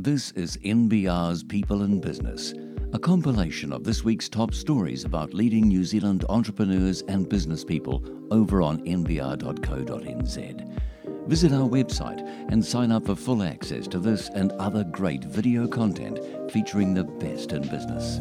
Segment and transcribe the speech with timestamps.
[0.00, 2.54] This is NBR's People in Business,
[2.92, 8.04] a compilation of this week's top stories about leading New Zealand entrepreneurs and business people
[8.30, 10.78] over on nbr.co.nz.
[11.26, 12.20] Visit our website
[12.52, 16.20] and sign up for full access to this and other great video content
[16.52, 18.18] featuring the best in business.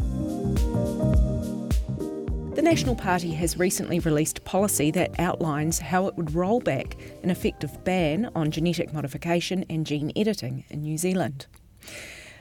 [2.55, 7.29] The National Party has recently released policy that outlines how it would roll back an
[7.29, 11.45] effective ban on genetic modification and gene editing in New Zealand.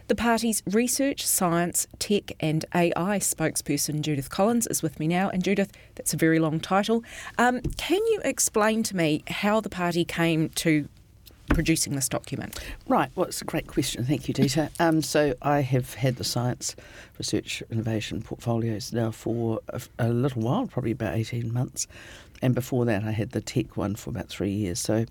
[0.09, 5.31] The party's research, science, tech, and AI spokesperson Judith Collins is with me now.
[5.31, 7.03] And Judith, that's a very long title.
[7.39, 10.89] Um, can you explain to me how the party came to
[11.49, 12.57] producing this document?
[12.87, 14.05] Right, well, it's a great question.
[14.05, 14.71] Thank you, Dita.
[14.79, 16.77] Um, so, I have had the science,
[17.19, 21.89] research, innovation portfolios now for a, a, little while, probably about 18 months.
[22.43, 24.79] And before that, I had the tech one for about three years.
[24.79, 25.07] So,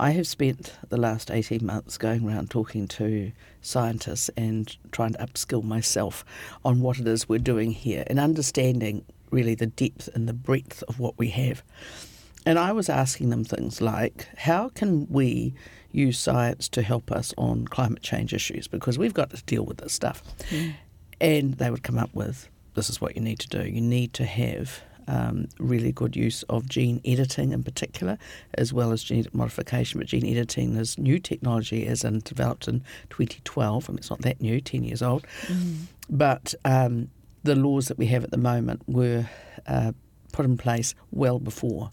[0.00, 5.18] I have spent the last 18 months going around talking to scientists and trying to
[5.18, 6.24] upskill myself
[6.64, 10.82] on what it is we're doing here and understanding really the depth and the breadth
[10.88, 11.62] of what we have.
[12.46, 15.52] And I was asking them things like how can we
[15.92, 18.66] use science to help us on climate change issues?
[18.68, 20.22] Because we've got to deal with this stuff.
[20.48, 20.76] Mm.
[21.20, 23.68] And they would come up with this is what you need to do.
[23.68, 28.16] You need to have um, really good use of gene editing in particular,
[28.54, 29.98] as well as genetic modification.
[29.98, 33.88] But gene editing is new technology, as in developed in 2012.
[33.88, 35.26] I mean, it's not that new, 10 years old.
[35.48, 35.86] Mm.
[36.08, 37.10] But um,
[37.42, 39.28] the laws that we have at the moment were
[39.66, 39.92] uh,
[40.32, 41.90] put in place well before,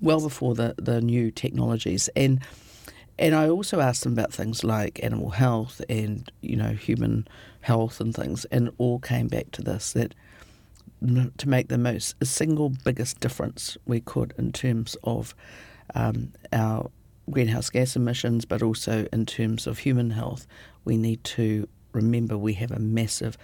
[0.00, 2.10] well before the, the new technologies.
[2.16, 2.40] And
[3.16, 7.28] and I also asked them about things like animal health and you know human
[7.60, 10.14] health and things, and all came back to this that
[11.00, 15.34] to make the most single biggest difference we could in terms of
[15.94, 16.90] um, our
[17.30, 20.46] greenhouse gas emissions, but also in terms of human health,
[20.84, 23.36] we need to remember we have a massive,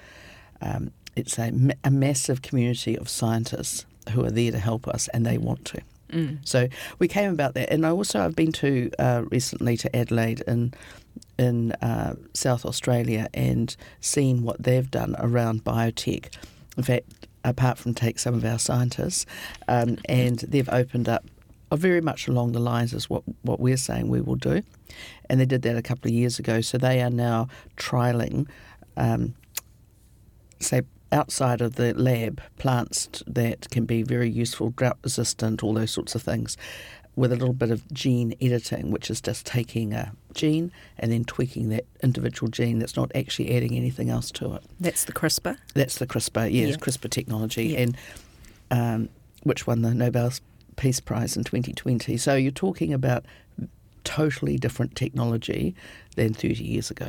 [0.61, 1.53] um, it's a,
[1.85, 5.81] a massive community of scientists who are there to help us, and they want to.
[6.11, 6.47] Mm.
[6.47, 6.69] So
[6.99, 10.75] we came about that, and I also I've been to uh, recently to Adelaide in
[11.39, 16.33] in uh, South Australia and seen what they've done around biotech.
[16.77, 19.25] In fact, apart from take some of our scientists,
[19.69, 21.25] um, and they've opened up
[21.73, 24.63] very much along the lines as what, what we're saying we will do.
[25.29, 26.61] And they did that a couple of years ago.
[26.61, 28.49] So they are now trialling,
[28.97, 29.35] um,
[30.61, 35.91] say, outside of the lab, plants that can be very useful, drought resistant, all those
[35.91, 36.57] sorts of things
[37.17, 41.25] with a little bit of gene editing, which is just taking a gene and then
[41.25, 44.63] tweaking that individual gene that's not actually adding anything else to it.
[44.79, 45.57] That's the CRISPR?
[45.75, 46.77] That's the CRISPR, yes, yeah.
[46.77, 47.79] CRISPR technology, yeah.
[47.79, 47.97] and
[48.71, 49.09] um,
[49.45, 50.31] which won the Nobel
[50.77, 52.19] Peace Prize in 2020.
[52.19, 53.25] So you're talking about
[54.05, 55.75] totally different technology
[56.17, 57.09] than 30 years ago.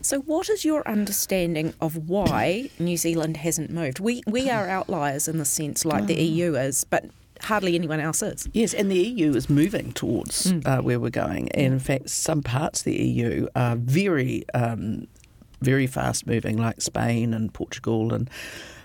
[0.00, 3.98] So, what is your understanding of why New Zealand hasn't moved?
[3.98, 6.22] We we are outliers in the sense, like the oh.
[6.22, 7.06] EU is, but
[7.42, 8.48] hardly anyone else is.
[8.52, 10.66] Yes, and the EU is moving towards mm.
[10.66, 11.50] uh, where we're going.
[11.52, 15.06] And in fact, some parts of the EU are very, um,
[15.60, 18.30] very fast moving, like Spain and Portugal and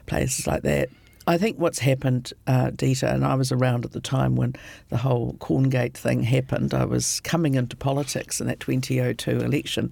[0.06, 0.90] places like that.
[1.28, 4.56] I think what's happened, uh, Dita, and I was around at the time when
[4.90, 6.74] the whole Corngate thing happened.
[6.74, 9.92] I was coming into politics in that 2002 election,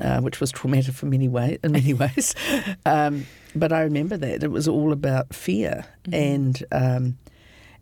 [0.00, 2.34] uh, which was traumatic for many way, in many ways.
[2.86, 6.14] Um, but I remember that it was all about fear, mm-hmm.
[6.14, 7.18] and um,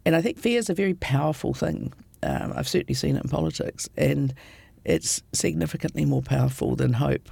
[0.09, 1.93] and I think fear is a very powerful thing.
[2.23, 4.33] Um, I've certainly seen it in politics, and
[4.87, 7.29] it's significantly more powerful than hope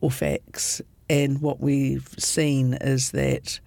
[0.00, 0.80] or facts.
[1.10, 3.60] And what we've seen is that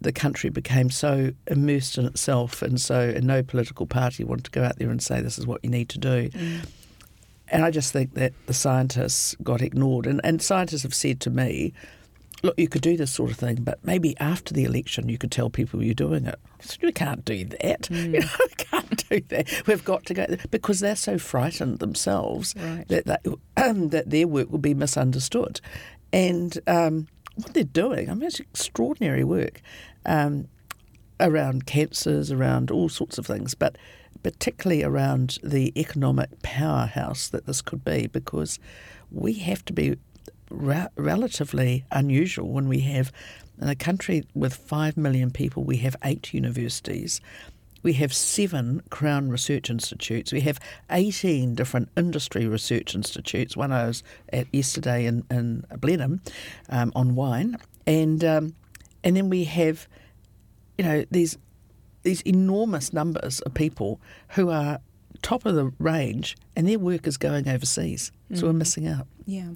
[0.00, 4.52] the country became so immersed in itself, and so and no political party wanted to
[4.52, 6.28] go out there and say this is what you need to do.
[6.28, 6.68] Mm.
[7.48, 10.06] And I just think that the scientists got ignored.
[10.06, 11.72] And, and scientists have said to me,
[12.42, 15.30] look, you could do this sort of thing, but maybe after the election you could
[15.30, 16.38] tell people you're doing it.
[16.60, 17.82] So we can't do that.
[17.82, 18.06] Mm.
[18.16, 19.66] You know, we can't do that.
[19.66, 22.86] We've got to go because they're so frightened themselves right.
[22.88, 23.26] that that,
[23.56, 25.60] um, that their work will be misunderstood,
[26.12, 28.10] and um, what they're doing.
[28.10, 29.60] I mean, it's extraordinary work
[30.04, 30.48] um,
[31.20, 33.76] around cancers, around all sorts of things, but
[34.22, 38.58] particularly around the economic powerhouse that this could be, because
[39.10, 39.96] we have to be
[40.50, 43.12] ra- relatively unusual when we have,
[43.60, 47.20] in a country with 5 million people, we have eight universities.
[47.82, 50.32] We have seven Crown Research Institutes.
[50.32, 50.58] We have
[50.90, 53.56] 18 different industry research institutes.
[53.56, 54.02] One I was
[54.32, 56.20] at yesterday in, in Blenheim
[56.68, 57.58] um, on wine.
[57.86, 58.54] And, um,
[59.04, 59.86] and then we have,
[60.76, 61.38] you know, these,
[62.02, 64.00] these enormous numbers of people
[64.30, 64.80] who are
[65.22, 68.10] top of the range and their work is going overseas.
[68.30, 68.38] Mm.
[68.38, 68.58] So we're mm.
[68.58, 69.06] missing out.
[69.26, 69.50] Yeah.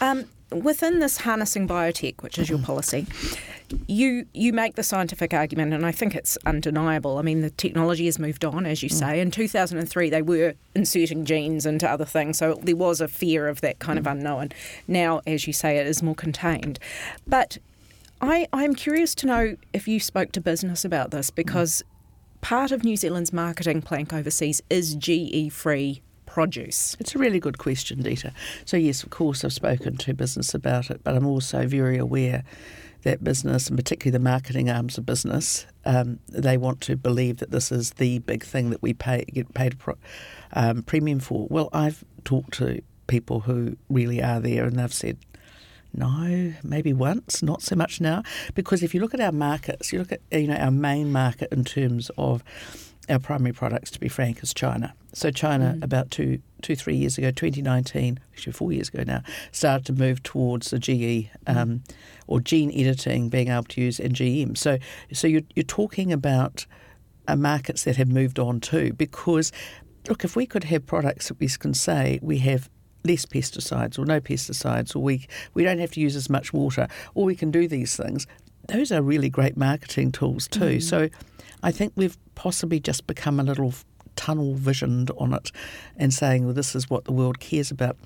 [0.00, 3.06] Um, within this harnessing biotech, which is your policy,
[3.86, 7.18] you you make the scientific argument, and I think it's undeniable.
[7.18, 8.92] I mean, the technology has moved on, as you mm.
[8.94, 9.20] say.
[9.20, 13.60] In 2003, they were inserting genes into other things, so there was a fear of
[13.60, 14.00] that kind mm.
[14.00, 14.50] of unknown.
[14.88, 16.78] Now, as you say, it is more contained.
[17.26, 17.58] But
[18.20, 22.40] I, I'm curious to know if you spoke to business about this because mm.
[22.40, 26.96] part of New Zealand's marketing plank overseas is GE free produce?
[27.00, 28.32] It's a really good question, Dita.
[28.64, 32.44] So, yes, of course, I've spoken to business about it, but I'm also very aware
[33.02, 37.50] that business, and particularly the marketing arms of business, um, they want to believe that
[37.50, 39.94] this is the big thing that we pay get paid a
[40.52, 41.46] um, premium for.
[41.50, 45.18] Well, I've talked to people who really are there, and they've said.
[45.92, 48.22] No, maybe once, not so much now.
[48.54, 51.50] Because if you look at our markets, you look at you know our main market
[51.50, 52.44] in terms of
[53.08, 54.94] our primary products, to be frank, is China.
[55.12, 55.82] So China, mm.
[55.82, 60.22] about two, two, three years ago, 2019, actually four years ago now, started to move
[60.22, 61.82] towards the GE um,
[62.26, 64.56] or gene editing, being able to use NGM.
[64.56, 64.78] So,
[65.12, 66.66] so you're, you're talking about
[67.26, 69.50] uh, markets that have moved on too, because
[70.08, 72.70] look, if we could have products that we can say we have
[73.04, 76.88] less pesticides or no pesticides, or we we don't have to use as much water,
[77.14, 78.26] or we can do these things.
[78.68, 80.76] Those are really great marketing tools too.
[80.76, 80.82] Mm.
[80.82, 81.08] So,
[81.62, 83.74] I think we've possibly just become a little
[84.16, 85.50] tunnel visioned on it
[85.96, 87.96] and saying, well, this is what the world cares about.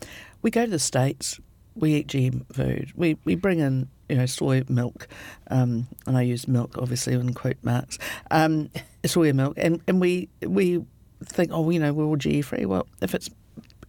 [0.43, 1.41] We go to the States,
[1.75, 5.09] we eat GM food, we, we bring in you know, soy milk,
[5.51, 7.99] um, and I use milk obviously in quote marks,
[8.31, 8.71] um,
[9.07, 10.85] soy milk, and, and we we
[11.25, 12.67] think, oh, you know, we're all GE free.
[12.67, 13.31] Well, if it's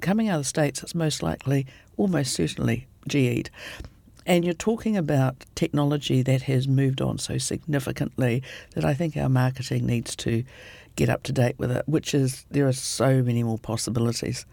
[0.01, 1.67] coming out of the States, it's most likely,
[1.97, 3.49] almost certainly, GE'd.
[4.25, 8.41] And you're talking about technology that has moved on so significantly
[8.73, 10.43] that I think our marketing needs to
[10.95, 14.45] get up to date with it, which is there are so many more possibilities.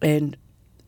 [0.00, 0.36] And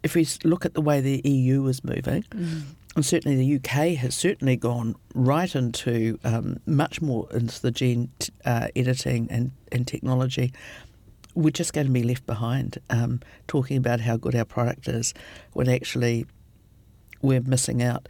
[0.02, 2.62] if we look at the way the EU is moving, mm.
[2.94, 8.10] and certainly the UK has certainly gone right into um, much more into the gene
[8.44, 10.52] uh, editing and, and technology,
[11.34, 15.12] we're just going to be left behind um, talking about how good our product is
[15.52, 16.26] when actually
[17.22, 18.08] we're missing out.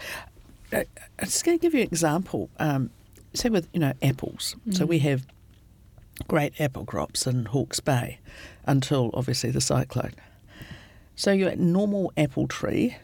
[0.73, 0.85] Uh,
[1.19, 2.51] I'm just going to give you an example.
[2.59, 2.91] Um,
[3.35, 4.57] say with you know apples.
[4.67, 4.77] Mm.
[4.77, 5.27] So we have
[6.29, 8.19] great apple crops in Hawke's Bay
[8.65, 10.15] until obviously the cyclone.
[11.15, 12.97] So your normal apple tree,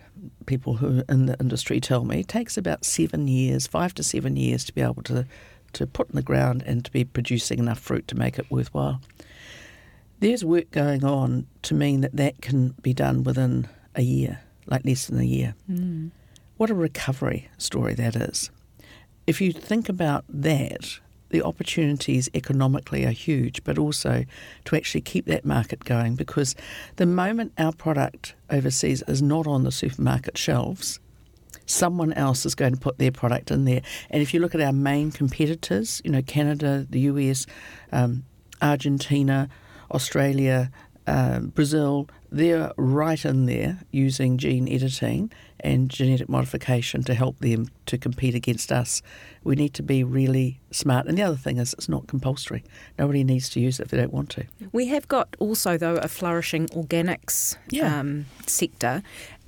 [0.47, 4.37] people who are in the industry tell me, takes about seven years, five to seven
[4.37, 5.27] years to be able to,
[5.75, 9.01] to put in the ground and to be producing enough fruit to make it worthwhile.
[10.21, 14.85] There's work going on to mean that that can be done within a year, like
[14.85, 15.55] less than a year.
[15.71, 16.11] Mm.
[16.57, 18.51] What a recovery story that is.
[19.27, 21.01] If you think about that
[21.33, 24.25] the opportunities economically are huge, but also
[24.67, 26.55] to actually keep that market going because
[26.97, 31.01] the moment our product overseas is not on the supermarket shelves,
[31.67, 33.83] someone else is going to put their product in there.
[34.11, 37.47] And if you look at our main competitors, you know, Canada, the US,
[37.91, 38.25] um,
[38.61, 39.49] Argentina,
[39.91, 40.71] Australia,
[41.07, 47.69] uh, Brazil, they're right in there using gene editing and genetic modification to help them
[47.87, 49.03] to compete against us.
[49.45, 51.07] We need to be really smart.
[51.07, 52.65] And the other thing is, it's not compulsory.
[52.99, 54.45] Nobody needs to use it if they don't want to.
[54.73, 57.99] We have got also, though, a flourishing organics yeah.
[58.01, 59.03] um, sector.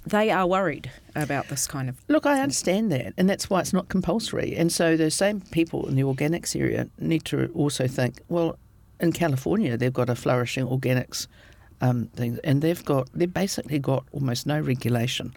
[0.07, 1.97] They are worried about this kind of.
[2.09, 4.55] Look, I understand that, and that's why it's not compulsory.
[4.55, 8.59] And so the same people in the organics area need to also think, well,
[9.01, 11.27] in California, they've got a flourishing organics
[11.81, 15.35] um, thing, and they've got they've basically got almost no regulation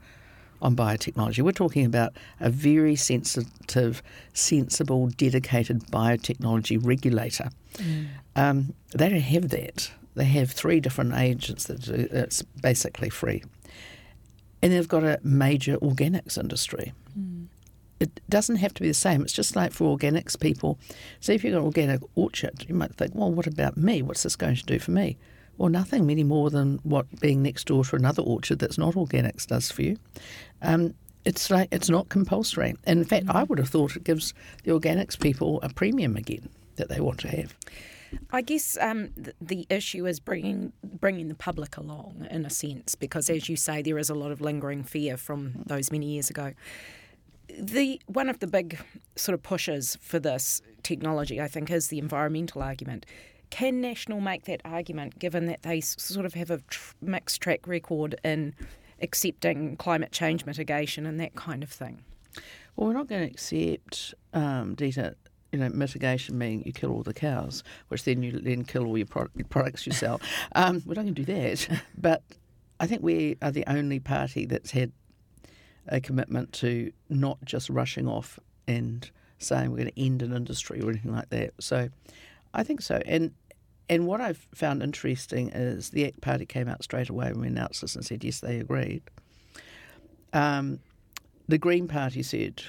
[0.62, 1.42] on biotechnology.
[1.42, 4.02] We're talking about a very sensitive,
[4.34, 7.50] sensible, dedicated biotechnology regulator.
[7.76, 8.08] Mm.
[8.36, 9.92] Um, they don't have that.
[10.16, 13.44] They have three different agents that do, it's basically free.
[14.64, 16.94] And they've got a major organics industry.
[18.00, 19.22] It doesn't have to be the same.
[19.22, 20.80] It's just like for organics people.
[21.20, 24.02] So if you've got an organic orchard, you might think, well, what about me?
[24.02, 25.18] What's this going to do for me?
[25.58, 29.48] Well, nothing any more than what being next door to another orchard that's not organics
[29.48, 29.98] does for you.
[30.62, 30.94] Um,
[31.26, 32.76] it's like it's not compulsory.
[32.86, 36.50] And in fact, I would have thought it gives the organics people a premium again
[36.76, 37.56] that they want to have.
[38.32, 42.96] I guess um, the, the, issue is bringing bringing the public along in a sense,
[42.96, 46.30] because as you say, there is a lot of lingering fear from those many years
[46.30, 46.54] ago.
[47.50, 48.80] The one of the big
[49.16, 53.06] sort of pushes for this technology, I think, is the environmental argument.
[53.50, 57.66] Can National make that argument, given that they sort of have a tr- mixed track
[57.66, 58.54] record in
[59.02, 62.04] accepting climate change mitigation and that kind of thing?
[62.76, 65.16] Well, we're not going to accept, um, Dita,
[65.52, 68.98] you know, mitigation meaning you kill all the cows, which then you then kill all
[68.98, 70.20] your, pro- your products you sell.
[70.56, 71.82] Um, we're not going to do that.
[71.98, 72.24] But
[72.80, 74.92] I think we are the only party that's had
[75.88, 80.82] a commitment to not just rushing off and saying we're going to end an industry
[80.82, 81.54] or anything like that.
[81.60, 81.90] So
[82.54, 83.00] I think so.
[83.06, 83.34] And
[83.90, 87.48] and what I've found interesting is the ACT Party came out straight away when we
[87.48, 89.02] announced this and said yes, they agreed.
[90.34, 90.80] Um,
[91.48, 92.64] the Green Party said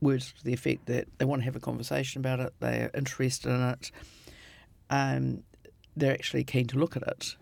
[0.00, 3.50] words to the effect that they want to have a conversation about it, they're interested
[3.50, 3.90] in it,
[4.90, 5.42] um,
[5.96, 7.34] they're actually keen to look at it.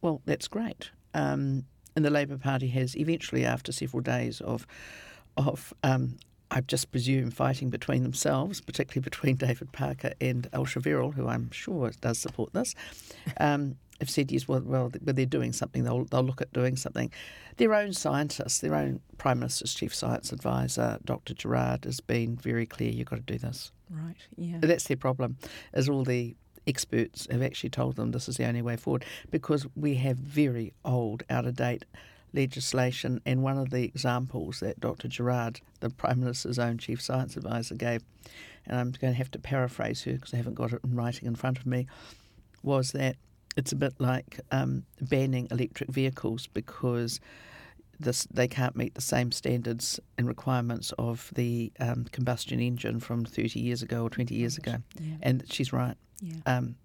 [0.00, 0.90] Well, that's great.
[1.12, 1.64] Um,
[1.96, 4.66] and the Labour Party has eventually, after several days of
[5.36, 6.16] of um,
[6.50, 11.50] I just presume fighting between themselves, particularly between David Parker and Ayesha Verrall, who I'm
[11.50, 12.74] sure does support this,
[13.38, 17.10] um, have said yes, well, well, they're doing something, they'll, they'll look at doing something.
[17.56, 21.32] Their own scientists, their own Prime Minister's Chief Science Advisor, Dr.
[21.32, 23.72] Gerrard, has been very clear you've got to do this.
[23.90, 24.58] Right, yeah.
[24.60, 25.38] That's their problem,
[25.72, 29.66] is all the experts have actually told them this is the only way forward because
[29.74, 31.84] we have very old, out of date
[32.32, 33.20] legislation.
[33.24, 35.08] And one of the examples that Dr.
[35.08, 38.02] Gerrard, the Prime Minister's own Chief Science Advisor, gave,
[38.66, 41.26] and I'm going to have to paraphrase her because I haven't got it in writing
[41.26, 41.86] in front of me,
[42.62, 43.16] was that
[43.56, 47.20] it's a bit like um, banning electric vehicles because
[47.98, 53.24] this, they can't meet the same standards and requirements of the um, combustion engine from
[53.24, 54.76] 30 years ago or 20 years ago.
[55.00, 55.16] Yeah.
[55.22, 55.96] And she's right.
[56.20, 56.36] Yeah.
[56.46, 56.76] Um,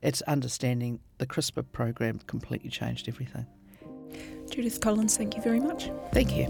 [0.00, 3.46] it's understanding the CRISPR program completely changed everything.
[4.50, 5.90] Judith Collins, thank you very much.
[6.12, 6.46] Thank you.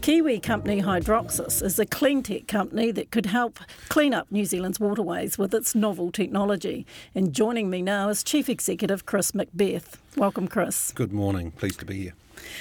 [0.00, 3.58] Kiwi company Hydroxsys is a clean tech company that could help
[3.88, 6.86] clean up New Zealand's waterways with its novel technology.
[7.12, 9.94] And joining me now is Chief Executive Chris MacBeth.
[10.16, 10.92] Welcome, Chris.
[10.92, 11.50] Good morning.
[11.50, 12.12] Pleased to be here.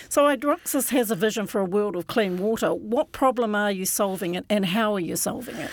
[0.09, 2.73] So, Hydroxsys has a vision for a world of clean water.
[2.73, 5.71] What problem are you solving it and how are you solving it?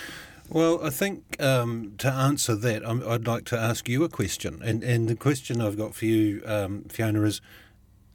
[0.49, 4.61] Well, I think um, to answer that, i would like to ask you a question.
[4.63, 7.41] And, and the question I've got for you, um, Fiona, is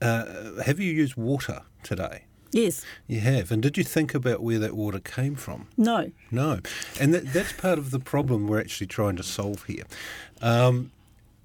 [0.01, 2.25] uh, have you used water today?
[2.51, 2.85] Yes.
[3.07, 3.51] You have.
[3.51, 5.67] And did you think about where that water came from?
[5.77, 6.11] No.
[6.31, 6.59] No.
[6.99, 9.83] And that, that's part of the problem we're actually trying to solve here.
[10.41, 10.91] Um,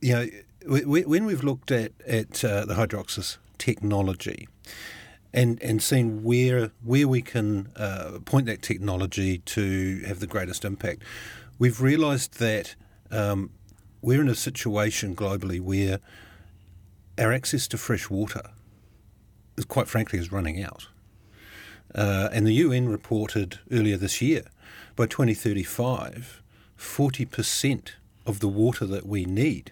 [0.00, 0.26] you know,
[0.66, 4.48] we, when we've looked at, at uh, the Hydroxsys technology,
[5.32, 10.64] and and seen where where we can uh, point that technology to have the greatest
[10.64, 11.02] impact.
[11.60, 12.74] We've realised that
[13.12, 13.50] um,
[14.00, 16.00] we're in a situation globally where
[17.16, 18.42] our access to fresh water,
[19.56, 20.88] is, quite frankly, is running out.
[21.94, 24.44] Uh, and the UN reported earlier this year,
[24.96, 26.42] by 2035,
[26.76, 27.90] 40%
[28.26, 29.70] of the water that we need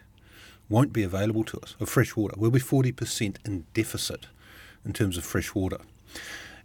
[0.71, 2.35] won't be available to us, of fresh water.
[2.39, 4.27] We'll be 40% in deficit
[4.85, 5.79] in terms of fresh water.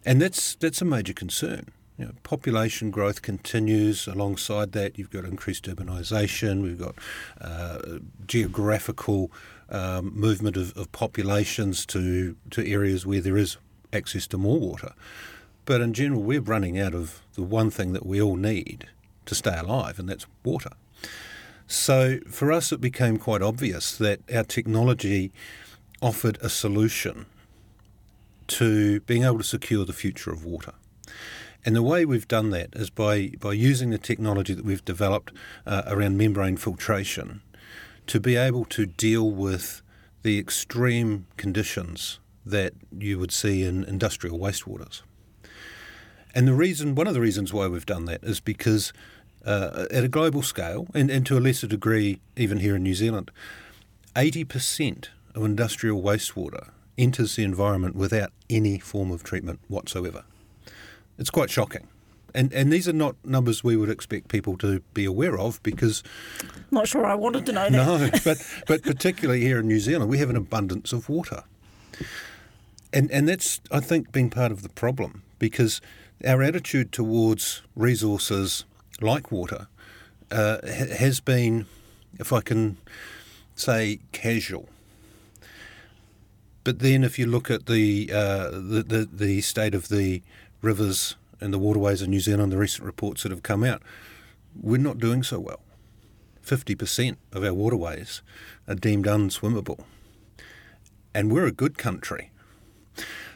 [0.06, 1.72] And that's, that's a major concern.
[1.98, 4.08] You know, population growth continues.
[4.08, 6.62] Alongside that, you've got increased urbanisation.
[6.62, 6.96] We've got
[7.42, 9.32] uh, geographical
[9.70, 13.58] um, movement of, of, populations to to areas where there is
[13.94, 14.94] access to more water.
[15.64, 18.88] But in general, we're running out of the one thing that we all need
[19.26, 20.72] to stay alive, and that's water.
[21.67, 25.31] So for us, it became quite obvious that our technology
[26.01, 27.25] offered a solution
[28.48, 30.74] to being able to secure the future of water.
[31.65, 35.34] And the way we've done that is by, by using the technology that we've developed
[35.65, 37.41] uh, around membrane filtration
[38.05, 39.81] to be able to deal with
[40.22, 45.01] the extreme conditions that you would see in industrial wastewaters.
[46.36, 48.93] And the reason, one of the reasons why we've done that is because
[49.46, 52.96] uh, at a global scale, and, and to a lesser degree even here in New
[52.96, 53.32] Zealand,
[54.16, 60.24] 80% of industrial wastewater enters the environment without any form of treatment whatsoever.
[61.18, 61.88] It's quite shocking.
[62.34, 66.04] And, and these are not numbers we would expect people to be aware of because.
[66.70, 67.72] Not sure I wanted to know that.
[67.72, 71.44] No, but, but particularly here in New Zealand, we have an abundance of water.
[72.92, 75.80] And, and that's, I think, been part of the problem because
[76.25, 78.66] our attitude towards resources
[79.02, 79.68] like water
[80.32, 81.66] uh, has been,
[82.20, 82.78] if I can
[83.56, 84.70] say, casual.
[86.64, 90.24] But then, if you look at the, uh, the, the, the state of the
[90.62, 93.84] rivers and the waterways in New Zealand, the recent reports that have come out,
[94.60, 95.60] we're not doing so well.
[96.44, 98.22] 50% of our waterways
[98.68, 99.84] are deemed unswimmable.
[101.14, 102.32] And we're a good country.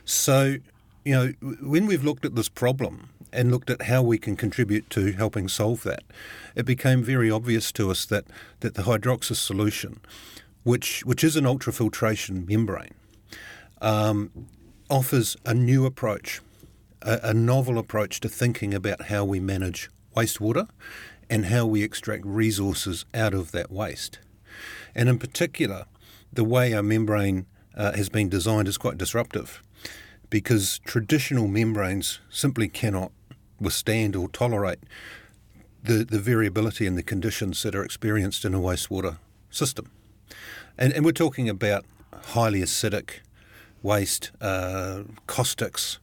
[0.05, 0.57] So,
[1.05, 4.89] you know, when we've looked at this problem and looked at how we can contribute
[4.91, 6.03] to helping solve that,
[6.55, 8.25] it became very obvious to us that,
[8.59, 9.99] that the Hydroxsys solution,
[10.63, 12.93] which, which is an ultrafiltration membrane,
[13.81, 14.31] um,
[14.89, 16.41] offers a new approach,
[17.01, 20.67] a, a novel approach to thinking about how we manage wastewater
[21.29, 24.19] and how we extract resources out of that waste.
[24.95, 25.85] And in particular,
[26.33, 27.45] the way our membrane
[27.75, 29.61] uh, has been designed is quite disruptive
[30.29, 33.11] because traditional membranes simply cannot
[33.59, 34.79] withstand or tolerate
[35.83, 39.17] the, the variability in the conditions that are experienced in a wastewater
[39.49, 39.89] system.
[40.77, 43.19] And, and we're talking about highly acidic
[43.81, 45.99] waste, uh, caustics,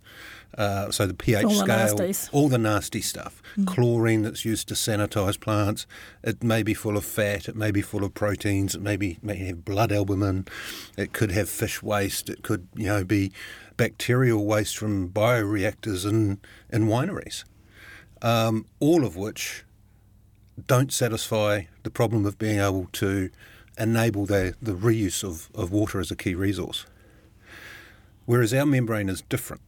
[0.57, 3.43] uh, so the pH all scale, the all the nasty stuff.
[3.59, 3.67] Mm.
[3.67, 5.87] Chlorine that's used to sanitise plants.
[6.23, 7.49] It may be full of fat.
[7.49, 8.75] It may be full of proteins.
[8.75, 10.47] It may be may have blood albumin.
[10.97, 12.31] It could have fish waste.
[12.31, 13.33] It could you know be
[13.77, 16.39] bacterial waste from bioreactors and
[16.73, 17.45] in wineries.
[18.23, 19.65] Um, all of which
[20.67, 23.31] don't satisfy the problem of being able to
[23.79, 26.87] enable the, the reuse of, of water as a key resource.
[28.25, 29.63] Whereas our membrane is different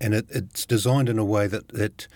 [0.00, 2.08] and it, it's designed in a way that it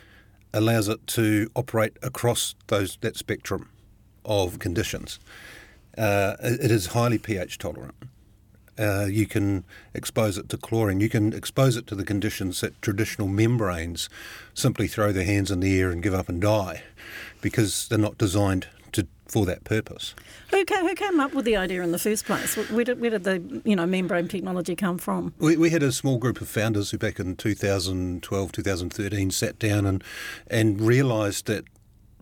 [0.53, 3.69] allows it to operate across those that spectrum
[4.25, 5.19] of conditions.
[5.97, 7.95] Uh, it is highly pH tolerant.
[8.81, 11.01] Uh, you can expose it to chlorine.
[11.01, 14.09] You can expose it to the conditions that traditional membranes
[14.55, 16.83] simply throw their hands in the air and give up and die
[17.41, 20.15] because they're not designed to for that purpose.
[20.51, 22.57] Who came, who came up with the idea in the first place?
[22.57, 25.33] Where did, where did the you know membrane technology come from?
[25.39, 29.87] We, we had a small group of founders who back in 2012, 2013 sat down
[29.87, 30.03] and
[30.49, 31.65] and realised that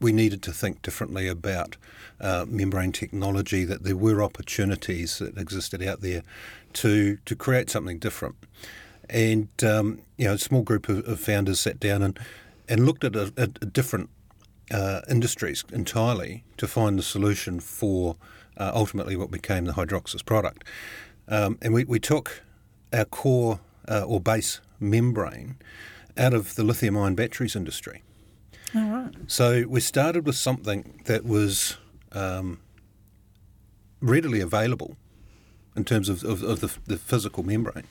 [0.00, 1.76] we needed to think differently about
[2.20, 6.22] uh, membrane technology, that there were opportunities that existed out there
[6.74, 8.36] to to create something different.
[9.10, 12.18] And um, you know, a small group of, of, founders sat down and
[12.68, 14.10] and looked at a, a different
[14.70, 18.16] uh, industries entirely to find the solution for
[18.58, 20.64] uh, ultimately what became the Hydroxsys product.
[21.28, 22.42] Um, and we, we took
[22.92, 25.56] our core uh, or base membrane
[26.16, 28.02] out of the lithium ion batteries industry.
[29.26, 31.76] So we started with something that was
[32.12, 32.60] um,
[34.00, 34.96] readily available
[35.76, 37.87] in terms of, of, of the, the, physical membrane,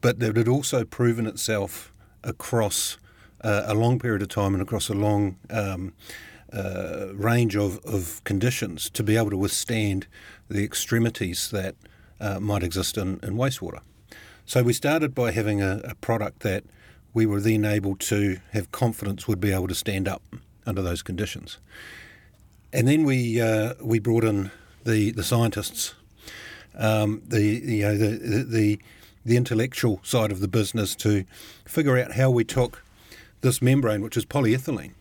[0.00, 2.98] but that had also proven itself across
[3.42, 5.94] uh, a long period of time and across a long um,
[6.52, 10.06] uh, range of, of conditions to be able to withstand
[10.48, 11.74] the extremities that
[12.20, 13.80] uh, might exist in, in wastewater.
[14.44, 16.64] So we started by having a, a, product that
[17.16, 20.22] we were then able to have confidence we'd be able to stand up
[20.66, 21.56] under those conditions.
[22.74, 24.50] And then we uh, we brought in
[24.84, 25.94] the the scientists,
[26.76, 28.78] um, the you know the, the
[29.24, 31.24] the intellectual side of the business to
[31.64, 32.82] figure out how we took
[33.40, 34.92] this membrane, which is polyethylene.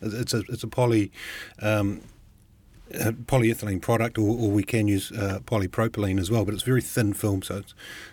[0.00, 1.10] It's a it's a poly
[1.60, 2.02] um,
[2.94, 6.44] a polyethylene product, or, or, we can use uh, polypropylene as well.
[6.44, 7.62] But it's very thin film, so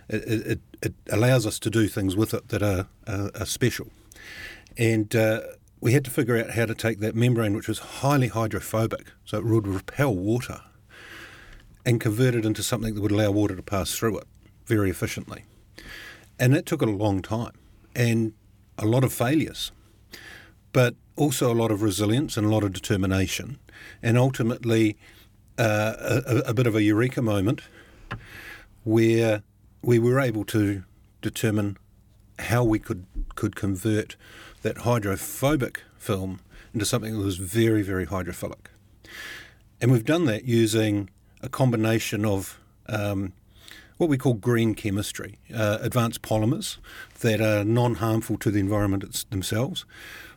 [0.10, 3.88] it, it, it allows us to do things with it that are, are, are special.
[4.78, 5.42] And uh,
[5.80, 9.38] we had to figure out how to take that membrane, which was highly hydrophobic, so
[9.38, 10.62] it would repel water,
[11.86, 14.28] and convert it into something that would allow water to pass through it
[14.66, 15.46] very efficiently.
[16.40, 17.54] And that took a long time.
[17.96, 18.34] And
[18.78, 19.72] a lot of failures,
[20.76, 23.58] but also a lot of resilience and a lot of determination,
[24.04, 24.98] and ultimately
[25.58, 25.94] uh,
[26.28, 27.62] a, a bit of a eureka moment
[28.84, 29.42] where
[29.82, 30.84] we were able to
[31.22, 31.78] determine
[32.40, 34.18] how we could could convert
[34.64, 36.42] that hydrophobic film
[36.74, 38.68] into something that was very very hydrophilic,
[39.80, 41.10] and we've done that using
[41.42, 42.60] a combination of
[42.90, 43.32] um,
[43.96, 46.80] what we call green chemistry, uh, advanced polymers
[47.22, 49.86] that are non harmful to the environment themselves,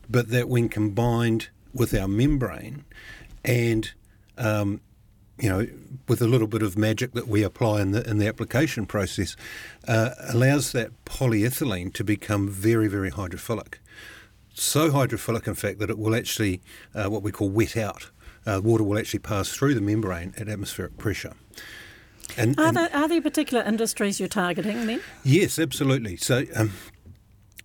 [0.08, 2.84] but that when combined with our membrane
[3.44, 3.92] and
[4.36, 4.80] um,
[5.38, 5.66] you know,
[6.08, 9.36] with a little bit of magic that we apply in the in the application process,
[9.86, 13.74] uh, allows that polyethylene to become very, very hydrophilic.
[14.52, 16.60] So hydrophilic, in fact, that it will actually
[16.94, 18.10] uh, what we call wet out.
[18.44, 21.34] Uh, water will actually pass through the membrane at atmospheric pressure.
[22.36, 25.00] And, are, and there, are there particular industries you're targeting then?
[25.22, 26.16] Yes, absolutely.
[26.16, 26.72] So um,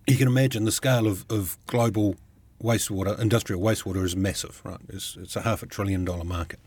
[0.06, 2.16] you can imagine the scale of, of global
[2.64, 4.80] wastewater, industrial wastewater, is massive, right?
[4.88, 6.60] It's, it's a half a trillion dollar market.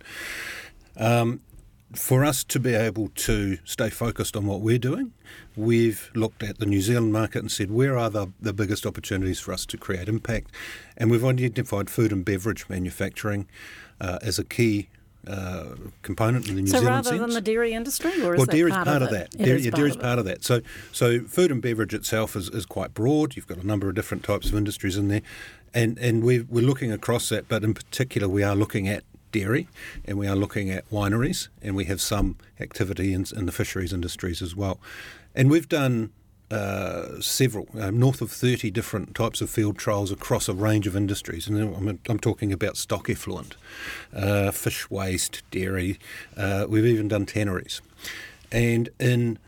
[0.95, 1.41] Um,
[1.93, 5.13] for us to be able to stay focused on what we're doing,
[5.55, 9.39] we've looked at the New Zealand market and said where are the, the biggest opportunities
[9.39, 10.51] for us to create impact.
[10.97, 13.47] And we've identified food and beverage manufacturing
[14.01, 14.89] uh, as a key
[15.27, 17.07] uh, component in the New so Zealand sense.
[17.07, 19.33] So rather than the dairy industry, or is well, dairy's part, part of, that.
[19.33, 20.43] It Dairy, is yeah, part dairy's of part of that.
[20.43, 23.35] So, so food and beverage itself is, is quite broad.
[23.35, 25.21] You've got a number of different types of industries in there,
[25.73, 27.47] and and we're we're looking across that.
[27.47, 29.67] But in particular, we are looking at dairy,
[30.05, 33.93] and we are looking at wineries, and we have some activity in, in the fisheries
[33.93, 34.79] industries as well.
[35.35, 36.11] And we've done
[36.49, 40.95] uh, several, uh, north of 30 different types of field trials across a range of
[40.95, 41.47] industries.
[41.47, 43.55] And I'm, I'm talking about stock effluent,
[44.15, 45.99] uh, fish waste, dairy.
[46.35, 47.81] Uh, we've even done tanneries.
[48.51, 49.39] And in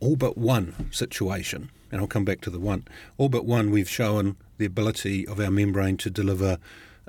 [0.00, 3.88] all but one situation, and I'll come back to the one, all but one, we've
[3.88, 6.58] shown the ability of our membrane to deliver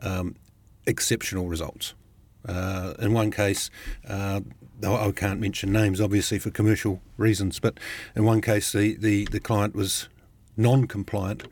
[0.02, 0.36] um,
[0.86, 1.94] exceptional results.
[2.48, 3.70] Uh, in one case,
[4.08, 4.42] uh,
[4.84, 7.78] I can't mention names, obviously, for commercial reasons, but
[8.16, 10.08] in one case, the, the, the client was
[10.56, 11.44] non compliant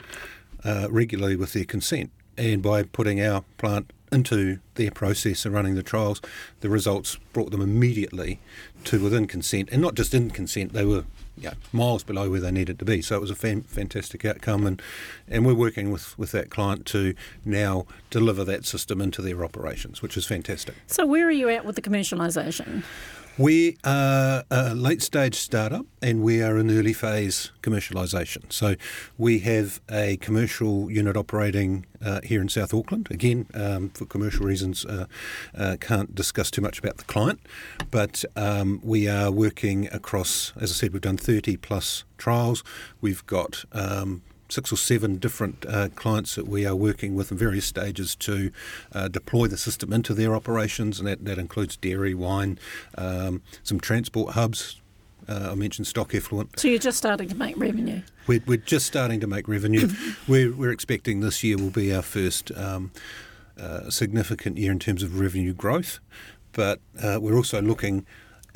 [0.63, 2.11] uh, regularly with their consent.
[2.37, 6.21] And by putting our plant into their process and running the trials,
[6.61, 8.39] the results brought them immediately
[8.85, 11.03] to within consent, and not just in consent, they were
[11.37, 13.01] you know, miles below where they needed to be.
[13.01, 14.81] So it was a fan, fantastic outcome, and
[15.27, 17.13] and we're working with, with that client to
[17.45, 20.75] now deliver that system into their operations, which is fantastic.
[20.87, 22.83] So where are you at with the commercialisation?
[23.39, 28.51] We are a late stage startup and we are in early phase commercialisation.
[28.51, 28.73] So
[29.15, 33.09] we have a commercial unit operating uh, here in South Auckland.
[33.11, 35.05] Again, um, for commercial reasons, uh,
[35.55, 37.39] uh, can't discuss too much about the client,
[37.91, 42.63] but um, we are working across, as I said, we've done 30 plus trials.
[43.01, 47.37] We've got um, six or seven different uh, clients that we are working with in
[47.37, 48.51] various stages to
[48.93, 52.59] uh, deploy the system into their operations, and that, that includes dairy, wine,
[52.97, 54.81] um, some transport hubs.
[55.27, 56.57] Uh, I mentioned stock effluent.
[56.57, 58.01] So you're just starting to make revenue?
[58.27, 59.89] We're, we're just starting to make revenue.
[60.27, 62.91] we're, we're expecting this year will be our first um,
[63.59, 65.99] uh, significant year in terms of revenue growth,
[66.53, 68.05] but uh, we're also looking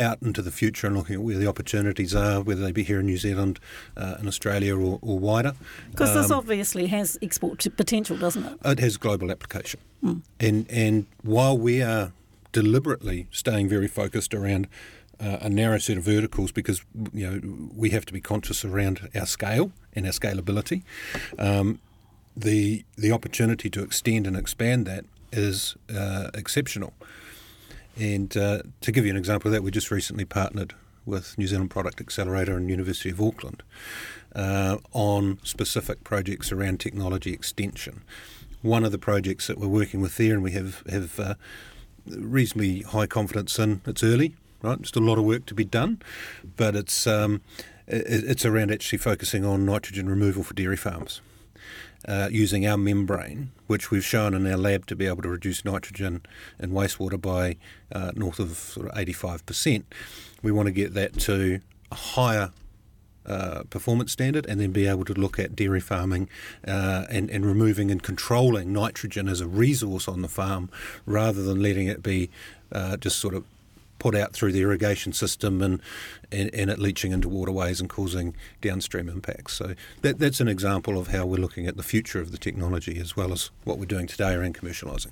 [0.01, 2.99] out into the future and looking at where the opportunities are, whether they be here
[2.99, 3.59] in New Zealand,
[3.95, 5.53] uh, in Australia, or, or wider.
[5.91, 8.57] Because um, this obviously has export potential, doesn't it?
[8.65, 10.21] It has global application, mm.
[10.39, 12.11] and and while we are
[12.51, 14.67] deliberately staying very focused around.
[15.19, 16.81] Uh, a narrow set of verticals because
[17.13, 20.81] you know we have to be conscious around our scale and our scalability.
[21.37, 21.79] Um,
[22.35, 26.93] the the opportunity to extend and expand that is uh, exceptional.
[27.97, 30.73] And uh, to give you an example of that, we just recently partnered
[31.06, 33.63] with New Zealand Product Accelerator and University of Auckland
[34.36, 38.01] uh, on specific projects around technology extension.
[38.62, 41.34] One of the projects that we're working with there, and we have have uh,
[42.06, 43.82] reasonably high confidence in.
[43.88, 44.86] It's early, right?
[44.86, 45.99] Still a lot of work to be done,
[46.58, 47.41] but it's um,
[47.88, 51.21] it's around actually focusing on nitrogen removal for dairy farms
[52.07, 55.63] uh, using our membrane, which we've shown in our lab to be able to reduce
[55.63, 56.21] nitrogen
[56.59, 57.57] in wastewater by
[57.91, 59.83] uh, north of sort of 85%.
[60.41, 61.59] We want to get that to
[61.91, 62.51] a higher
[63.25, 66.27] uh, performance standard and then be able to look at dairy farming
[66.67, 70.69] uh, and, and removing and controlling nitrogen as a resource on the farm
[71.05, 72.31] rather than letting it be
[72.71, 73.43] uh, just sort of
[74.01, 75.79] put out through the irrigation system and,
[76.31, 79.53] and, and, it leaching into waterways and causing downstream impacts.
[79.53, 82.99] So that, that's an example of how we're looking at the future of the technology
[82.99, 85.11] as well as what we're doing today around commercialising.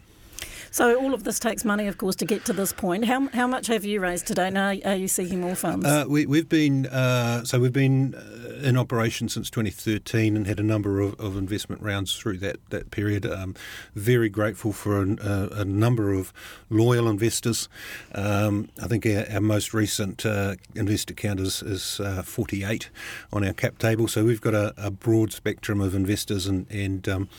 [0.72, 3.06] So all of this takes money, of course, to get to this point.
[3.06, 4.50] How, how much have you raised today?
[4.50, 5.86] Now, are you seeking more funds?
[5.86, 10.60] Uh, we, have been uh, so we've been uh, in operation since 2013 and had
[10.60, 13.26] a number of, of investment rounds through that that period.
[13.26, 13.56] Um,
[13.96, 16.34] very grateful for a, a, a, number of
[16.70, 17.70] loyal investors.
[18.14, 22.90] Um, I think our, our most recent uh, investor count is, is uh, 48
[23.32, 24.08] on our cap table.
[24.08, 27.30] So we've got a, a broad spectrum of investors and and um,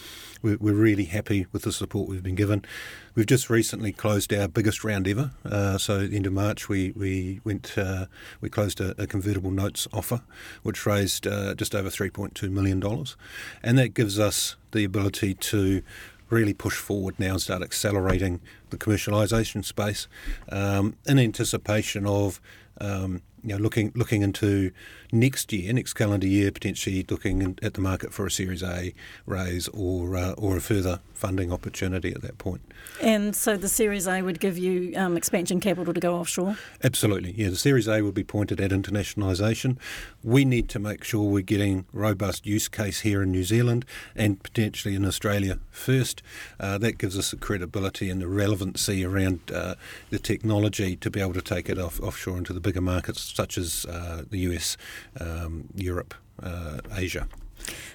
[0.43, 2.65] we're, we're, really happy with the support we've been given.
[3.15, 5.33] We've just recently closed our biggest round ever.
[5.45, 8.07] Uh, so at the end of March, we we went uh,
[8.41, 10.23] we closed a, a, convertible notes offer,
[10.63, 13.17] which raised uh, just over three point two million dollars,
[13.63, 15.83] and that gives us the ability to
[16.31, 20.07] really push forward now and start accelerating the commercialisation space
[20.51, 22.41] um, in anticipation of
[22.81, 24.71] um, you know, looking looking into
[25.13, 28.95] next year, next calendar year, potentially looking at the market for a Series A
[29.27, 32.63] raise or uh, or a further funding opportunity at that point.
[33.03, 36.57] And so the Series A would give you um, expansion capital to go offshore?
[36.83, 37.51] Absolutely, yeah.
[37.51, 39.77] The Series A would be pointed at internationalisation.
[40.25, 43.85] We need to make sure we're getting robust use case here in New Zealand
[44.17, 46.23] and potentially in Australia first.
[46.59, 49.75] Uh, that gives us the credibility and the relevancy around uh,
[50.09, 53.59] the technology to be able to take it off offshore into the bigger markets such
[53.59, 54.77] as uh, the US,
[55.21, 57.27] um, Europe, uh, Asia.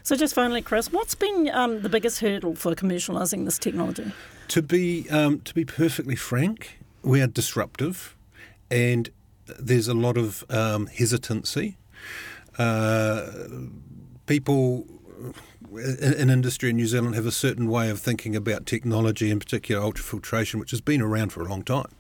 [0.04, 4.12] So, just finally, Chris, what's been um, the biggest hurdle for commercialising this technology?
[4.50, 8.16] To be um, to be perfectly frank, we are disruptive,
[8.70, 9.10] and
[9.60, 11.78] there's a lot of um, hesitancy.
[12.58, 13.30] Uh,
[14.28, 14.88] people
[15.72, 19.82] in industry in New Zealand have a certain way of thinking about technology, in particular
[19.82, 21.92] ultrafiltration, which has been around for a long time.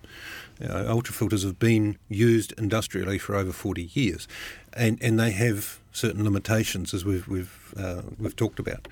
[0.59, 4.27] You know, ultrafilters have been used industrially for over 40 years.
[4.75, 8.87] And and they have certain limitations as we've we've uh, we've talked about,